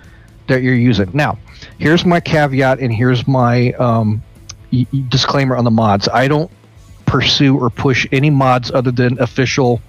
[0.47, 1.09] that you're using.
[1.13, 1.37] Now,
[1.79, 4.21] here's my caveat, and here's my um,
[4.71, 6.07] y- disclaimer on the mods.
[6.07, 6.51] I don't
[7.05, 9.81] pursue or push any mods other than official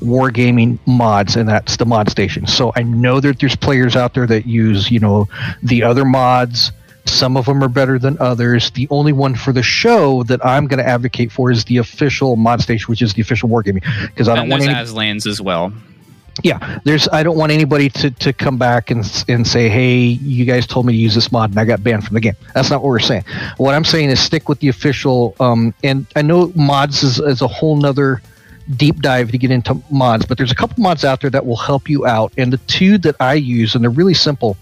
[0.00, 4.26] wargaming mods and that's the mod station so i know that there's players out there
[4.26, 5.28] that use you know
[5.62, 6.72] the other mods
[7.04, 10.66] some of them are better than others the only one for the show that i'm
[10.66, 14.26] going to advocate for is the official mod station which is the official wargaming because
[14.26, 15.72] i don't and want any Aslans as well.
[16.42, 20.44] Yeah there's i don't want anybody to, to come back and, and say hey you
[20.44, 22.34] guys told me to use this mod and i got banned from the game.
[22.54, 23.24] That's not what we're saying.
[23.58, 27.42] What i'm saying is stick with the official um, and i know mods is, is
[27.42, 28.22] a whole nother
[28.76, 31.56] deep dive to get into mods but there's a couple mods out there that will
[31.56, 34.56] help you out and the two that i use and they're really simple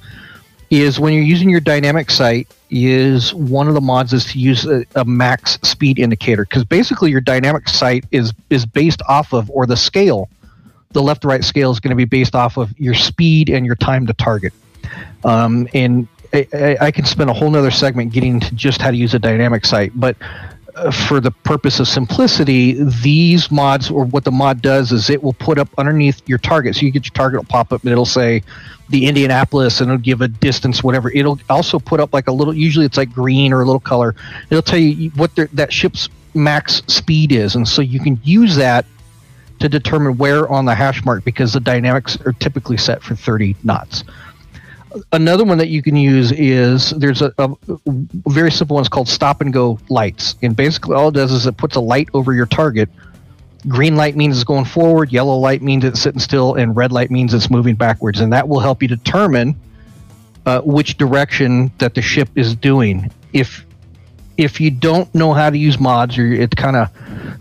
[0.70, 4.64] is when you're using your dynamic sight is one of the mods is to use
[4.64, 9.50] a, a max speed indicator because basically your dynamic sight is is based off of
[9.50, 10.28] or the scale
[10.92, 13.64] the left to right scale is going to be based off of your speed and
[13.64, 14.52] your time to target.
[15.24, 18.96] Um, and I, I, can spend a whole nother segment getting to just how to
[18.96, 20.16] use a dynamic site, but
[20.76, 25.22] uh, for the purpose of simplicity, these mods or what the mod does is it
[25.22, 26.76] will put up underneath your target.
[26.76, 28.42] So you get your target will pop up and it'll say
[28.88, 31.10] the Indianapolis and it'll give a distance, whatever.
[31.10, 34.14] It'll also put up like a little, usually it's like green or a little color.
[34.48, 37.56] It'll tell you what that ship's max speed is.
[37.56, 38.86] And so you can use that
[39.60, 43.56] to determine where on the hash mark because the dynamics are typically set for 30
[43.62, 44.04] knots.
[45.12, 47.54] Another one that you can use is there's a, a
[47.86, 48.82] very simple one.
[48.82, 50.34] It's called stop and go lights.
[50.42, 52.88] And basically, all it does is it puts a light over your target.
[53.68, 57.10] Green light means it's going forward, yellow light means it's sitting still, and red light
[57.10, 58.20] means it's moving backwards.
[58.20, 59.54] And that will help you determine
[60.46, 63.12] uh, which direction that the ship is doing.
[63.32, 63.64] If
[64.40, 66.88] if you don't know how to use mods, or it kind of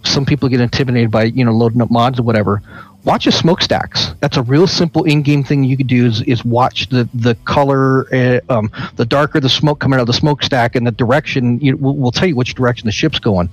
[0.03, 2.61] some people get intimidated by you know loading up mods or whatever.
[3.05, 4.11] Watch your smokestacks.
[4.19, 8.13] That's a real simple in-game thing you could do is, is watch the the color,
[8.13, 11.59] uh, um, the darker the smoke coming out of the smokestack, and the direction.
[11.61, 13.49] You, will will tell you which direction the ship's going.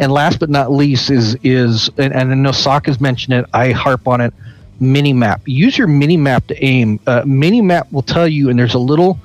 [0.00, 3.46] And last but not least is is and, and I know Sokka's mentioned it.
[3.54, 4.34] I harp on it.
[4.80, 5.42] Mini map.
[5.46, 7.00] Use your mini map to aim.
[7.06, 9.18] Uh, mini map will tell you, and there's a little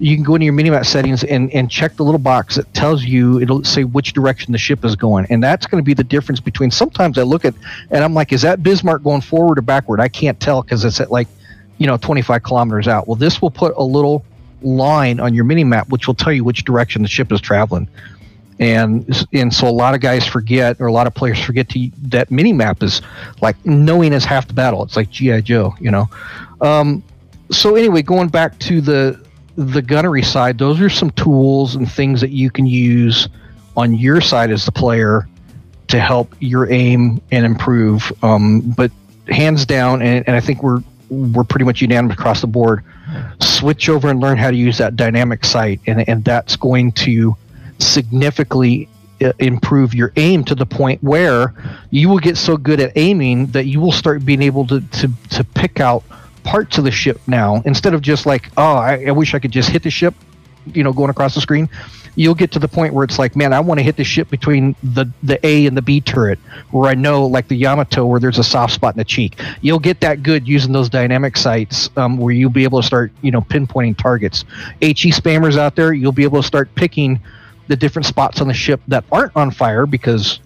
[0.00, 3.04] you can go into your minimap settings and, and check the little box that tells
[3.04, 5.26] you it'll say which direction the ship is going.
[5.28, 7.54] And that's going to be the difference between sometimes i look at
[7.90, 10.00] and i'm like is that bismarck going forward or backward?
[10.00, 11.28] I can't tell because it's at like
[11.76, 13.06] you know 25 kilometers out.
[13.06, 14.24] Well this will put a little
[14.62, 17.86] line on your mini map which will tell you which direction the ship is traveling.
[18.58, 21.90] And and so a lot of guys forget or a lot of players forget to
[22.04, 23.02] that mini map is
[23.42, 24.82] like knowing is half the battle.
[24.82, 26.08] It's like gi joe you know?
[26.62, 27.02] Um,
[27.50, 29.29] so anyway going back to the
[29.60, 33.28] the gunnery side, those are some tools and things that you can use
[33.76, 35.28] on your side as the player
[35.88, 38.10] to help your aim and improve.
[38.22, 38.90] Um, but
[39.28, 42.84] hands down, and, and I think we're we're pretty much unanimous across the board.
[43.40, 47.36] Switch over and learn how to use that dynamic sight, and and that's going to
[47.78, 48.88] significantly
[49.22, 51.52] uh, improve your aim to the point where
[51.90, 55.10] you will get so good at aiming that you will start being able to to,
[55.28, 56.02] to pick out
[56.44, 59.52] parts of the ship now instead of just like oh I, I wish i could
[59.52, 60.14] just hit the ship
[60.66, 61.68] you know going across the screen
[62.16, 64.28] you'll get to the point where it's like man i want to hit the ship
[64.30, 66.38] between the the a and the b turret
[66.70, 69.40] where i know like the yamato where there's a soft spot in the cheek.
[69.60, 73.12] You'll get that good using those dynamic sights um, where you'll be able to start
[73.22, 74.44] you know pinpointing targets.
[74.80, 77.20] HE spammers out there you'll be able to start picking
[77.70, 80.40] the different spots on the ship that aren't on fire because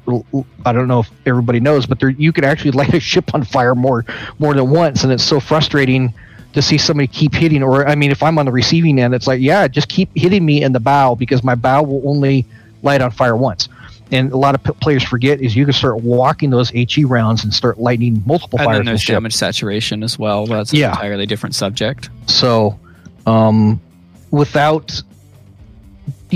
[0.66, 3.44] I don't know if everybody knows, but there you can actually light a ship on
[3.44, 4.04] fire more
[4.38, 6.12] more than once, and it's so frustrating
[6.52, 7.62] to see somebody keep hitting.
[7.62, 10.44] Or I mean, if I'm on the receiving end, it's like, yeah, just keep hitting
[10.44, 12.44] me in the bow because my bow will only
[12.82, 13.70] light on fire once.
[14.12, 17.42] And a lot of p- players forget is you can start walking those HE rounds
[17.42, 18.74] and start lighting multiple And fires.
[18.76, 20.44] then in the there's damage saturation as well.
[20.44, 20.90] That's an Yeah.
[20.90, 22.10] entirely different subject.
[22.26, 22.78] So,
[23.26, 23.80] um,
[24.30, 25.02] without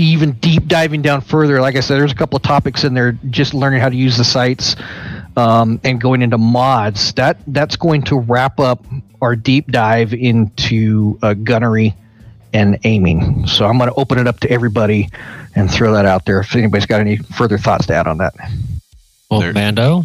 [0.03, 3.13] even deep diving down further, like I said, there's a couple of topics in there.
[3.29, 4.75] Just learning how to use the sites
[5.37, 7.13] um, and going into mods.
[7.13, 8.83] That that's going to wrap up
[9.21, 11.93] our deep dive into uh, gunnery
[12.53, 13.45] and aiming.
[13.47, 15.09] So I'm going to open it up to everybody
[15.55, 16.39] and throw that out there.
[16.39, 18.33] If anybody's got any further thoughts to add on that.
[19.29, 20.03] Well, There- Mando,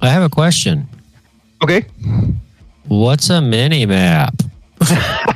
[0.00, 0.88] I have a question.
[1.62, 1.84] Okay.
[2.88, 4.34] What's a mini map?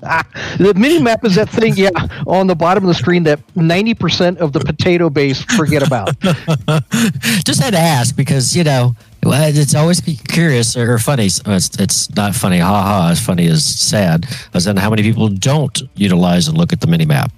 [0.00, 1.90] the mini map is that thing, yeah,
[2.26, 6.18] on the bottom of the screen that 90% of the potato base forget about.
[7.44, 11.26] Just had to ask because you know it's always curious or funny.
[11.26, 13.08] It's, it's not funny, ha ha.
[13.10, 14.26] As funny as sad.
[14.54, 17.32] As in how many people don't utilize and look at the mini map.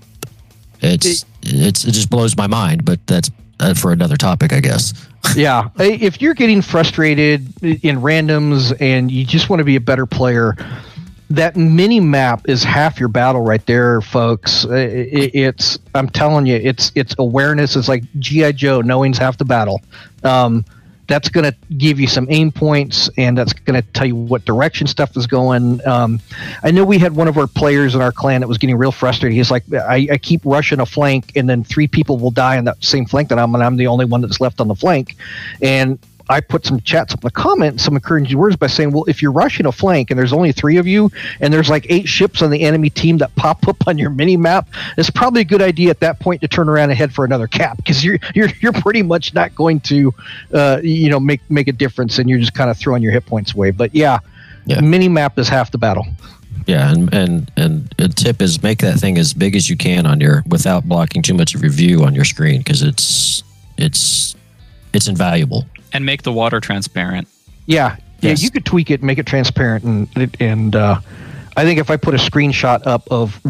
[0.82, 2.84] It's it's it just blows my mind.
[2.84, 3.30] But that's
[3.60, 4.94] uh, for another topic, I guess.
[5.36, 10.06] yeah, if you're getting frustrated in randoms and you just want to be a better
[10.06, 10.56] player,
[11.30, 14.66] that mini map is half your battle right there, folks.
[14.66, 17.76] I- I- It's I'm telling you, it's it's awareness.
[17.76, 19.80] It's like GI Joe, knowing's half the battle.
[20.24, 20.64] Um,
[21.06, 24.44] that's going to give you some aim points, and that's going to tell you what
[24.44, 25.84] direction stuff is going.
[25.84, 26.20] Um,
[26.62, 28.92] I know we had one of our players in our clan that was getting real
[28.92, 29.36] frustrated.
[29.36, 32.64] He's like, I, I keep rushing a flank, and then three people will die on
[32.66, 35.16] that same flank that I'm, and I'm the only one that's left on the flank.
[35.60, 35.98] And
[36.30, 39.20] I put some chats up in the comment, some encouraging words by saying, well, if
[39.20, 41.10] you're rushing a flank and there's only three of you,
[41.40, 44.36] and there's like eight ships on the enemy team that pop up on your mini
[44.36, 47.24] map, it's probably a good idea at that point to turn around and head for
[47.24, 50.14] another cap because you're you're you're pretty much not going to,
[50.54, 53.26] uh, you know, make make a difference, and you're just kind of throwing your hit
[53.26, 53.72] points away.
[53.72, 54.20] But yeah,
[54.66, 54.80] Yeah.
[54.80, 56.06] mini map is half the battle.
[56.66, 60.06] Yeah, and and and a tip is make that thing as big as you can
[60.06, 63.42] on your without blocking too much of your view on your screen because it's
[63.78, 64.36] it's
[64.92, 65.66] it's invaluable.
[65.92, 67.28] And make the water transparent.
[67.66, 68.40] Yeah, Yes.
[68.42, 71.00] yeah, you could tweak it, make it transparent, and and uh,
[71.56, 73.40] I think if I put a screenshot up of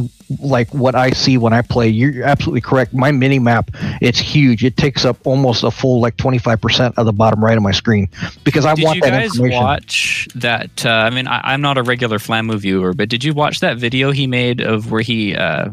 [0.41, 2.95] like what I see when I play, you're absolutely correct.
[2.95, 3.70] My mini map,
[4.01, 4.64] it's huge.
[4.64, 8.09] It takes up almost a full like 25% of the bottom right of my screen
[8.45, 10.86] because I Did want you guys watch that?
[10.86, 13.76] Uh, I mean, I, I'm not a regular Flamu viewer, but did you watch that
[13.76, 15.70] video he made of where he uh,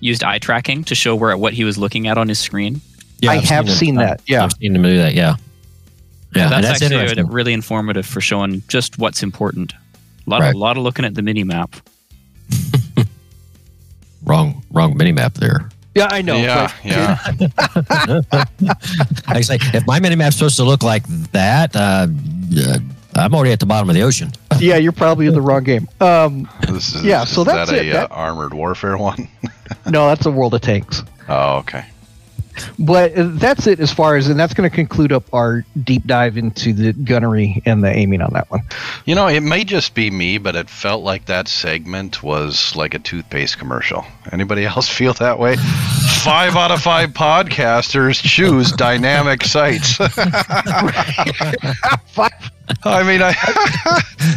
[0.00, 2.82] used eye tracking to show where what he was looking at on his screen?
[3.20, 3.72] Yeah, I I've have it.
[3.72, 4.44] seen that, yeah.
[4.44, 5.14] I've seen him do that.
[5.14, 5.36] Yeah,
[6.34, 7.26] yeah, and that's, that's actually interesting.
[7.28, 9.72] really informative for showing just what's important.
[10.26, 10.48] A lot, Right.
[10.50, 11.74] of, a lot of looking at the mini map.
[14.24, 15.68] wrong, wrong mini map there.
[15.94, 16.36] Yeah, I know.
[16.36, 16.70] yeah,
[17.38, 17.54] but-
[18.60, 18.74] yeah.
[19.26, 22.06] I say if my mini map's supposed to look like that, uh,
[22.56, 22.78] uh,
[23.14, 24.30] I'm already at the bottom of the ocean.
[24.60, 25.88] yeah, you're probably in the wrong game.
[26.00, 27.92] Um, This is, Yeah, so is that's that a it.
[27.92, 29.28] That- Uh, armored warfare one?
[29.86, 31.02] no, that's a World of Tanks.
[31.28, 31.84] Oh, okay.
[32.78, 36.06] But uh, that's it as far as, and that's going to conclude up our deep
[36.06, 38.60] dive into the gunnery and the aiming on that one.
[39.04, 42.94] You know, it may just be me, but it felt like that segment was like
[42.94, 44.04] a toothpaste commercial.
[44.32, 45.56] Anybody else feel that way?
[46.18, 49.96] five out of five podcasters choose dynamic sights.
[52.06, 52.50] Five
[52.84, 53.32] I mean, I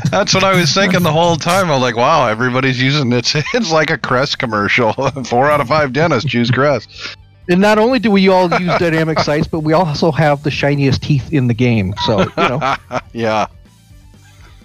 [0.10, 1.70] that's what I was thinking the whole time.
[1.70, 3.34] I'm like, wow, everybody's using it.
[3.54, 4.94] It's like a Crest commercial.
[5.26, 7.18] Four out of five dentists choose Crest.
[7.52, 11.04] And not only do we all use dynamic sights, but we also have the shiniest
[11.04, 11.94] teeth in the game.
[12.06, 12.76] So, you know,
[13.14, 13.48] yeah.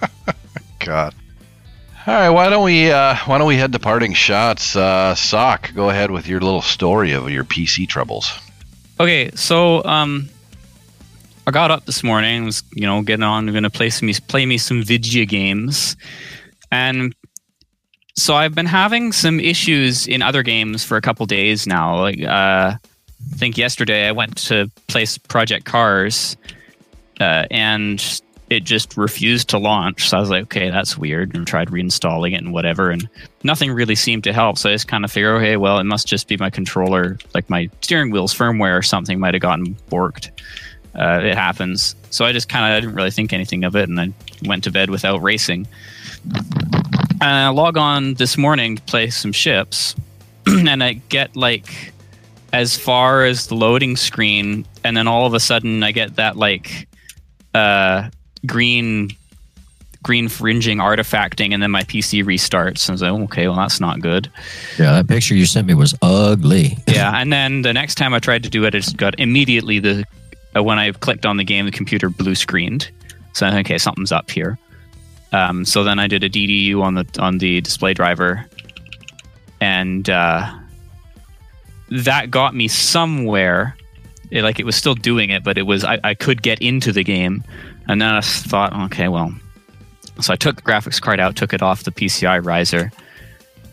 [0.79, 1.13] God.
[2.07, 4.77] All right, why don't we uh, why don't we head to parting shots?
[4.77, 8.31] Uh, Sock, go ahead with your little story of your PC troubles.
[9.01, 10.29] Okay, so um,
[11.49, 12.45] I got up this morning.
[12.45, 15.97] Was you know getting on, going to play some play me some video games,
[16.71, 17.13] and
[18.17, 22.01] so I've been having some issues in other games for a couple days now.
[22.01, 26.37] Like uh, I think yesterday I went to play s- Project Cars,
[27.21, 28.03] uh, and
[28.49, 30.09] it just refused to launch.
[30.09, 33.09] So I was like, okay, that's weird, and tried reinstalling it and whatever, and
[33.43, 34.57] nothing really seemed to help.
[34.57, 37.51] So I just kind of figure, okay, well, it must just be my controller, like
[37.51, 40.31] my steering wheel's firmware or something might have gotten borked.
[40.95, 41.97] Uh, it happens.
[42.11, 44.13] So I just kind of didn't really think anything of it, and I
[44.47, 45.67] went to bed without racing.
[47.21, 49.95] And I log on this morning to play some ships,
[50.47, 51.93] and I get like
[52.53, 56.37] as far as the loading screen, and then all of a sudden I get that
[56.37, 56.89] like
[57.55, 58.11] uh,
[58.45, 59.11] green
[60.03, 62.89] green fringing artifacting, and then my PC restarts.
[62.89, 64.31] And I was like, okay, well that's not good.
[64.79, 66.79] Yeah, that picture you sent me was ugly.
[66.87, 69.81] Yeah, and then the next time I tried to do it, it just got immediately
[69.81, 70.05] the
[70.57, 72.91] uh, when I clicked on the game, the computer blue screened.
[73.33, 74.59] So okay, something's up here.
[75.37, 78.47] Um, so then I did a DDU on the on the display driver,
[79.61, 80.51] and uh,
[81.91, 83.77] that got me somewhere.
[84.31, 86.91] It, like it was still doing it, but it was I, I could get into
[86.91, 87.45] the game,
[87.87, 89.31] and then I thought, okay, well,
[90.23, 92.91] so I took the graphics card out, took it off the PCI riser,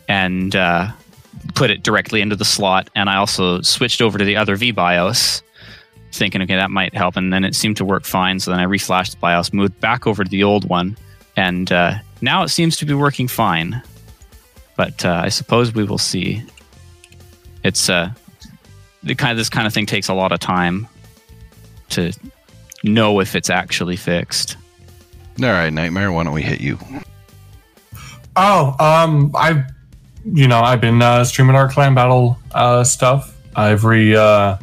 [0.06, 0.88] and uh,
[1.54, 2.90] put it directly into the slot.
[2.94, 5.40] And I also switched over to the other VBIOS,
[6.12, 7.16] thinking, okay, that might help.
[7.16, 8.38] And then it seemed to work fine.
[8.38, 10.96] So then I reflashed the BIOS, moved back over to the old one,
[11.36, 13.82] and uh, now it seems to be working fine.
[14.76, 16.42] But uh, I suppose we will see.
[17.62, 18.10] It's uh,
[19.02, 20.88] the kind of this kind of thing takes a lot of time
[21.90, 22.12] to
[22.82, 24.56] know if it's actually fixed.
[25.40, 26.78] All right, Nightmare, why don't we hit you?
[28.36, 29.64] Oh, um, I've
[30.32, 34.56] you know, I've been uh, streaming our clan battle uh, stuff every uh,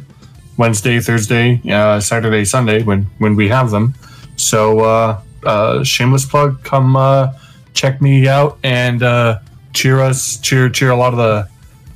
[0.56, 3.94] Wednesday, Thursday, uh, Saturday, Sunday when when we have them.
[4.36, 7.32] So uh, uh, shameless plug, come uh,
[7.74, 9.38] check me out and uh,
[9.72, 11.48] cheer us, cheer cheer a lot of the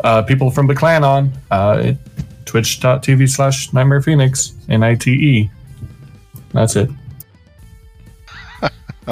[0.06, 1.96] uh, people from the clan on uh, at
[2.46, 5.50] twitch.tv slash nightmare phoenix n-i-t-e
[6.52, 6.88] that's it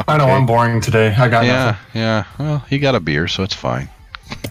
[0.09, 2.01] i know i'm boring today i got Yeah, nothing.
[2.01, 2.25] yeah.
[2.39, 3.89] Well, he got a beer, so it's fine.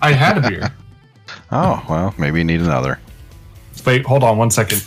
[0.01, 0.73] i had a beer
[1.51, 2.99] Oh, well, maybe you need another.
[3.86, 4.84] wait hold on one second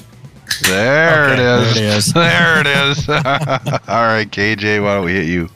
[0.62, 1.74] There Okay, is.
[1.74, 2.12] there it is.
[2.12, 3.08] There it is.
[3.88, 5.48] All right, KJ, why don't we hit you?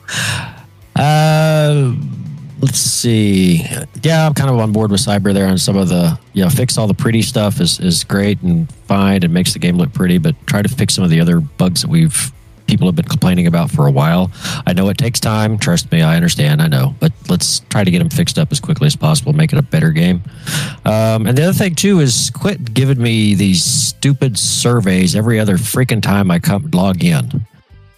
[0.95, 1.93] Uh,
[2.59, 3.65] let's see.
[4.03, 6.49] Yeah, I'm kind of on board with Cyber there on some of the, you know,
[6.49, 9.93] fix all the pretty stuff is, is great and fine and makes the game look
[9.93, 12.31] pretty, but try to fix some of the other bugs that we've
[12.71, 14.31] people have been complaining about for a while.
[14.65, 15.57] I know it takes time.
[15.57, 16.61] Trust me, I understand.
[16.61, 19.51] I know, but let's try to get them fixed up as quickly as possible, make
[19.51, 20.21] it a better game.
[20.85, 25.57] Um, and the other thing too is quit giving me these stupid surveys every other
[25.57, 27.45] freaking time I come log in.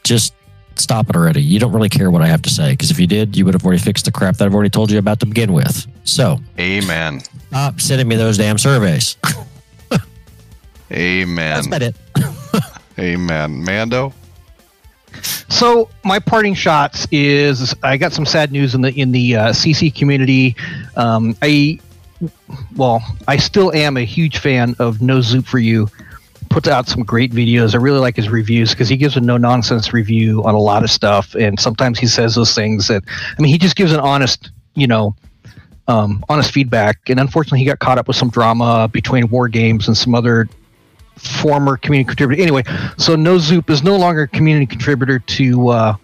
[0.03, 0.33] Just
[0.75, 1.43] stop it already.
[1.43, 3.53] You don't really care what I have to say because if you did, you would
[3.53, 5.85] have already fixed the crap that I've already told you about to begin with.
[6.03, 7.19] So Amen.
[7.49, 9.17] stop sending me those damn surveys.
[10.91, 11.55] Amen.
[11.55, 11.95] That's about it.
[12.99, 13.63] Amen.
[13.63, 14.13] Mando?
[15.49, 19.49] So my parting shots is I got some sad news in the in the uh,
[19.49, 20.55] CC community.
[20.95, 21.79] Um, I
[22.75, 25.89] well, I still am a huge fan of No Zoup for You.
[26.49, 27.73] Puts out some great videos.
[27.73, 30.83] I really like his reviews because he gives a no nonsense review on a lot
[30.83, 33.99] of stuff, and sometimes he says those things that I mean he just gives an
[33.99, 35.15] honest, you know,
[35.87, 37.09] um, honest feedback.
[37.09, 40.47] And unfortunately, he got caught up with some drama between War Games and some other
[41.15, 42.41] former community contributor.
[42.41, 42.63] Anyway,
[42.97, 45.95] so No Zoup is no longer a community contributor to uh,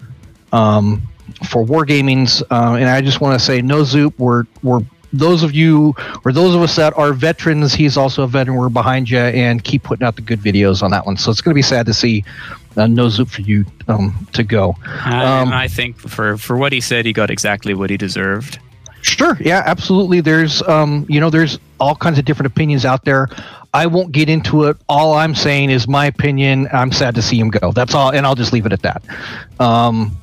[0.52, 1.02] um,
[1.50, 4.14] for Wargaming's, uh, and I just want to say No Zoup.
[4.18, 4.82] We're we're
[5.12, 7.74] those of you or those of us that are veterans.
[7.74, 8.58] He's also a veteran.
[8.58, 11.18] We're behind you and keep putting out the good videos on that one.
[11.18, 12.24] So it's going to be sad to see
[12.78, 14.76] uh, No Zoup for you um, to go.
[14.84, 18.60] I, Um, I think for for what he said, he got exactly what he deserved.
[19.02, 19.38] Sure.
[19.40, 20.20] Yeah, absolutely.
[20.20, 23.30] There's, um, you know, there's all kinds of different opinions out there.
[23.74, 24.78] I won't get into it.
[24.88, 26.68] All I'm saying is my opinion.
[26.74, 27.72] I'm sad to see him go.
[27.72, 29.04] That's all, and I'll just leave it at that.
[29.60, 30.18] Um,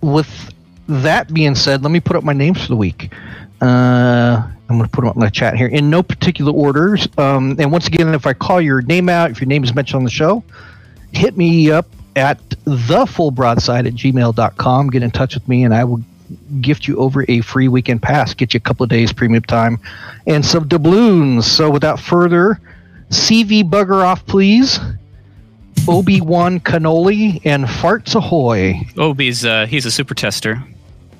[0.00, 0.52] with
[0.88, 3.12] that being said, let me put up my names for the week.
[3.60, 7.08] Uh, I'm going to put them up in the chat here in no particular orders.
[7.18, 9.98] Um, and once again, if I call your name out, if your name is mentioned
[9.98, 10.42] on the show,
[11.12, 11.86] hit me up
[12.16, 14.90] at thefullbroadside at gmail.com.
[14.90, 16.02] Get in touch with me, and I will
[16.60, 19.78] gift you over a free weekend pass, get you a couple of days premium time,
[20.26, 21.46] and some doubloons.
[21.46, 22.60] So without further,
[23.10, 24.78] CV bugger off, please.
[25.88, 28.80] Obi Wan Cannoli and Farts Ahoy.
[28.96, 30.62] Obi's uh, he's a super tester.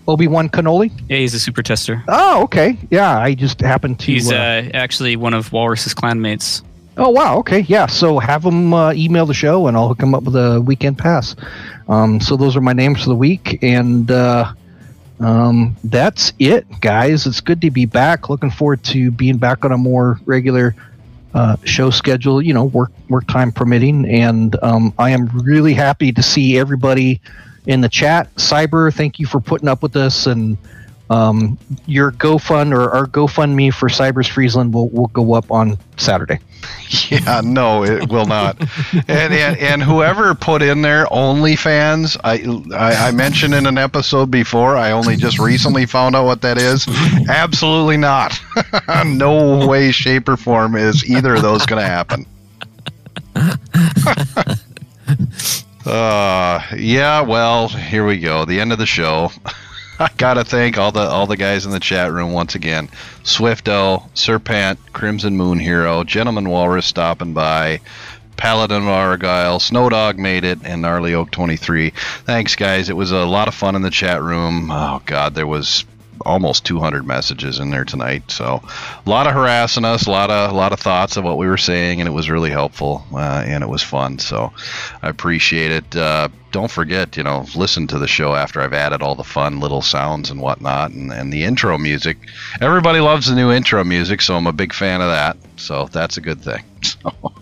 [0.08, 0.90] Obi Wan Cannoli.
[1.08, 2.02] Yeah, he's a super tester.
[2.08, 2.76] Oh, okay.
[2.90, 4.12] Yeah, I just happened to.
[4.12, 6.62] He's uh, uh, actually one of Walrus's clanmates.
[6.98, 7.86] Oh wow, okay, yeah.
[7.86, 10.96] So have them uh, email the show, and I'll hook them up with a weekend
[10.96, 11.36] pass.
[11.88, 14.52] Um, so those are my names for the week, and uh,
[15.20, 17.26] um, that's it, guys.
[17.26, 18.28] It's good to be back.
[18.28, 20.74] Looking forward to being back on a more regular
[21.34, 22.42] uh, show schedule.
[22.42, 27.20] You know, work work time permitting, and um, I am really happy to see everybody
[27.66, 28.34] in the chat.
[28.36, 30.56] Cyber, thank you for putting up with us and.
[31.08, 31.56] Um,
[31.86, 36.40] your GoFund or our GoFundMe for Cybers Friesland will, will go up on Saturday.
[37.10, 38.58] Yeah, no, it will not.
[38.92, 42.34] and, and and whoever put in there OnlyFans, I,
[42.76, 44.76] I I mentioned in an episode before.
[44.76, 46.86] I only just recently found out what that is.
[47.28, 48.40] Absolutely not.
[49.06, 52.24] no way, shape, or form is either of those going to happen.
[55.86, 57.20] uh, yeah.
[57.20, 58.44] Well, here we go.
[58.44, 59.30] The end of the show.
[60.00, 62.88] I gotta thank all the all the guys in the chat room once again.
[63.22, 67.80] Swifto, Serpent, Crimson Moon Hero, Gentleman Walrus stopping by,
[68.36, 71.90] Paladin of Argyle, Snowdog made it, and Gnarly Oak 23.
[72.24, 72.90] Thanks, guys.
[72.90, 74.70] It was a lot of fun in the chat room.
[74.70, 75.84] Oh God, there was
[76.26, 78.30] almost 200 messages in there tonight.
[78.30, 81.38] So a lot of harassing us, a lot of a lot of thoughts of what
[81.38, 84.18] we were saying, and it was really helpful uh, and it was fun.
[84.18, 84.52] So
[85.02, 85.96] I appreciate it.
[85.96, 89.60] Uh, don't forget, you know, listen to the show after I've added all the fun
[89.60, 92.16] little sounds and whatnot, and, and the intro music.
[92.62, 95.36] Everybody loves the new intro music, so I'm a big fan of that.
[95.56, 96.64] So that's a good thing.
[97.02, 97.32] So,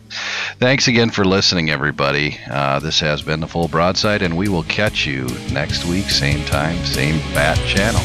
[0.59, 2.39] thanks again for listening, everybody.
[2.51, 6.43] Uh, this has been the full broadside, and we will catch you next week, same
[6.47, 8.01] time, same bat channel.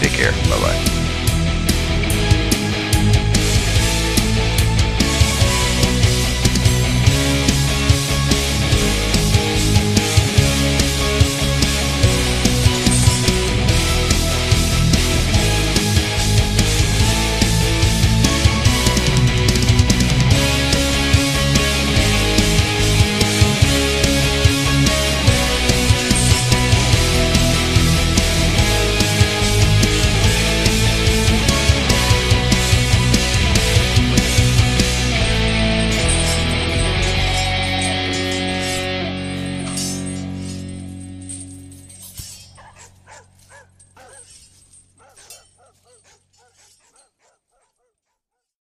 [0.00, 0.32] Take care.
[0.48, 0.97] Bye bye.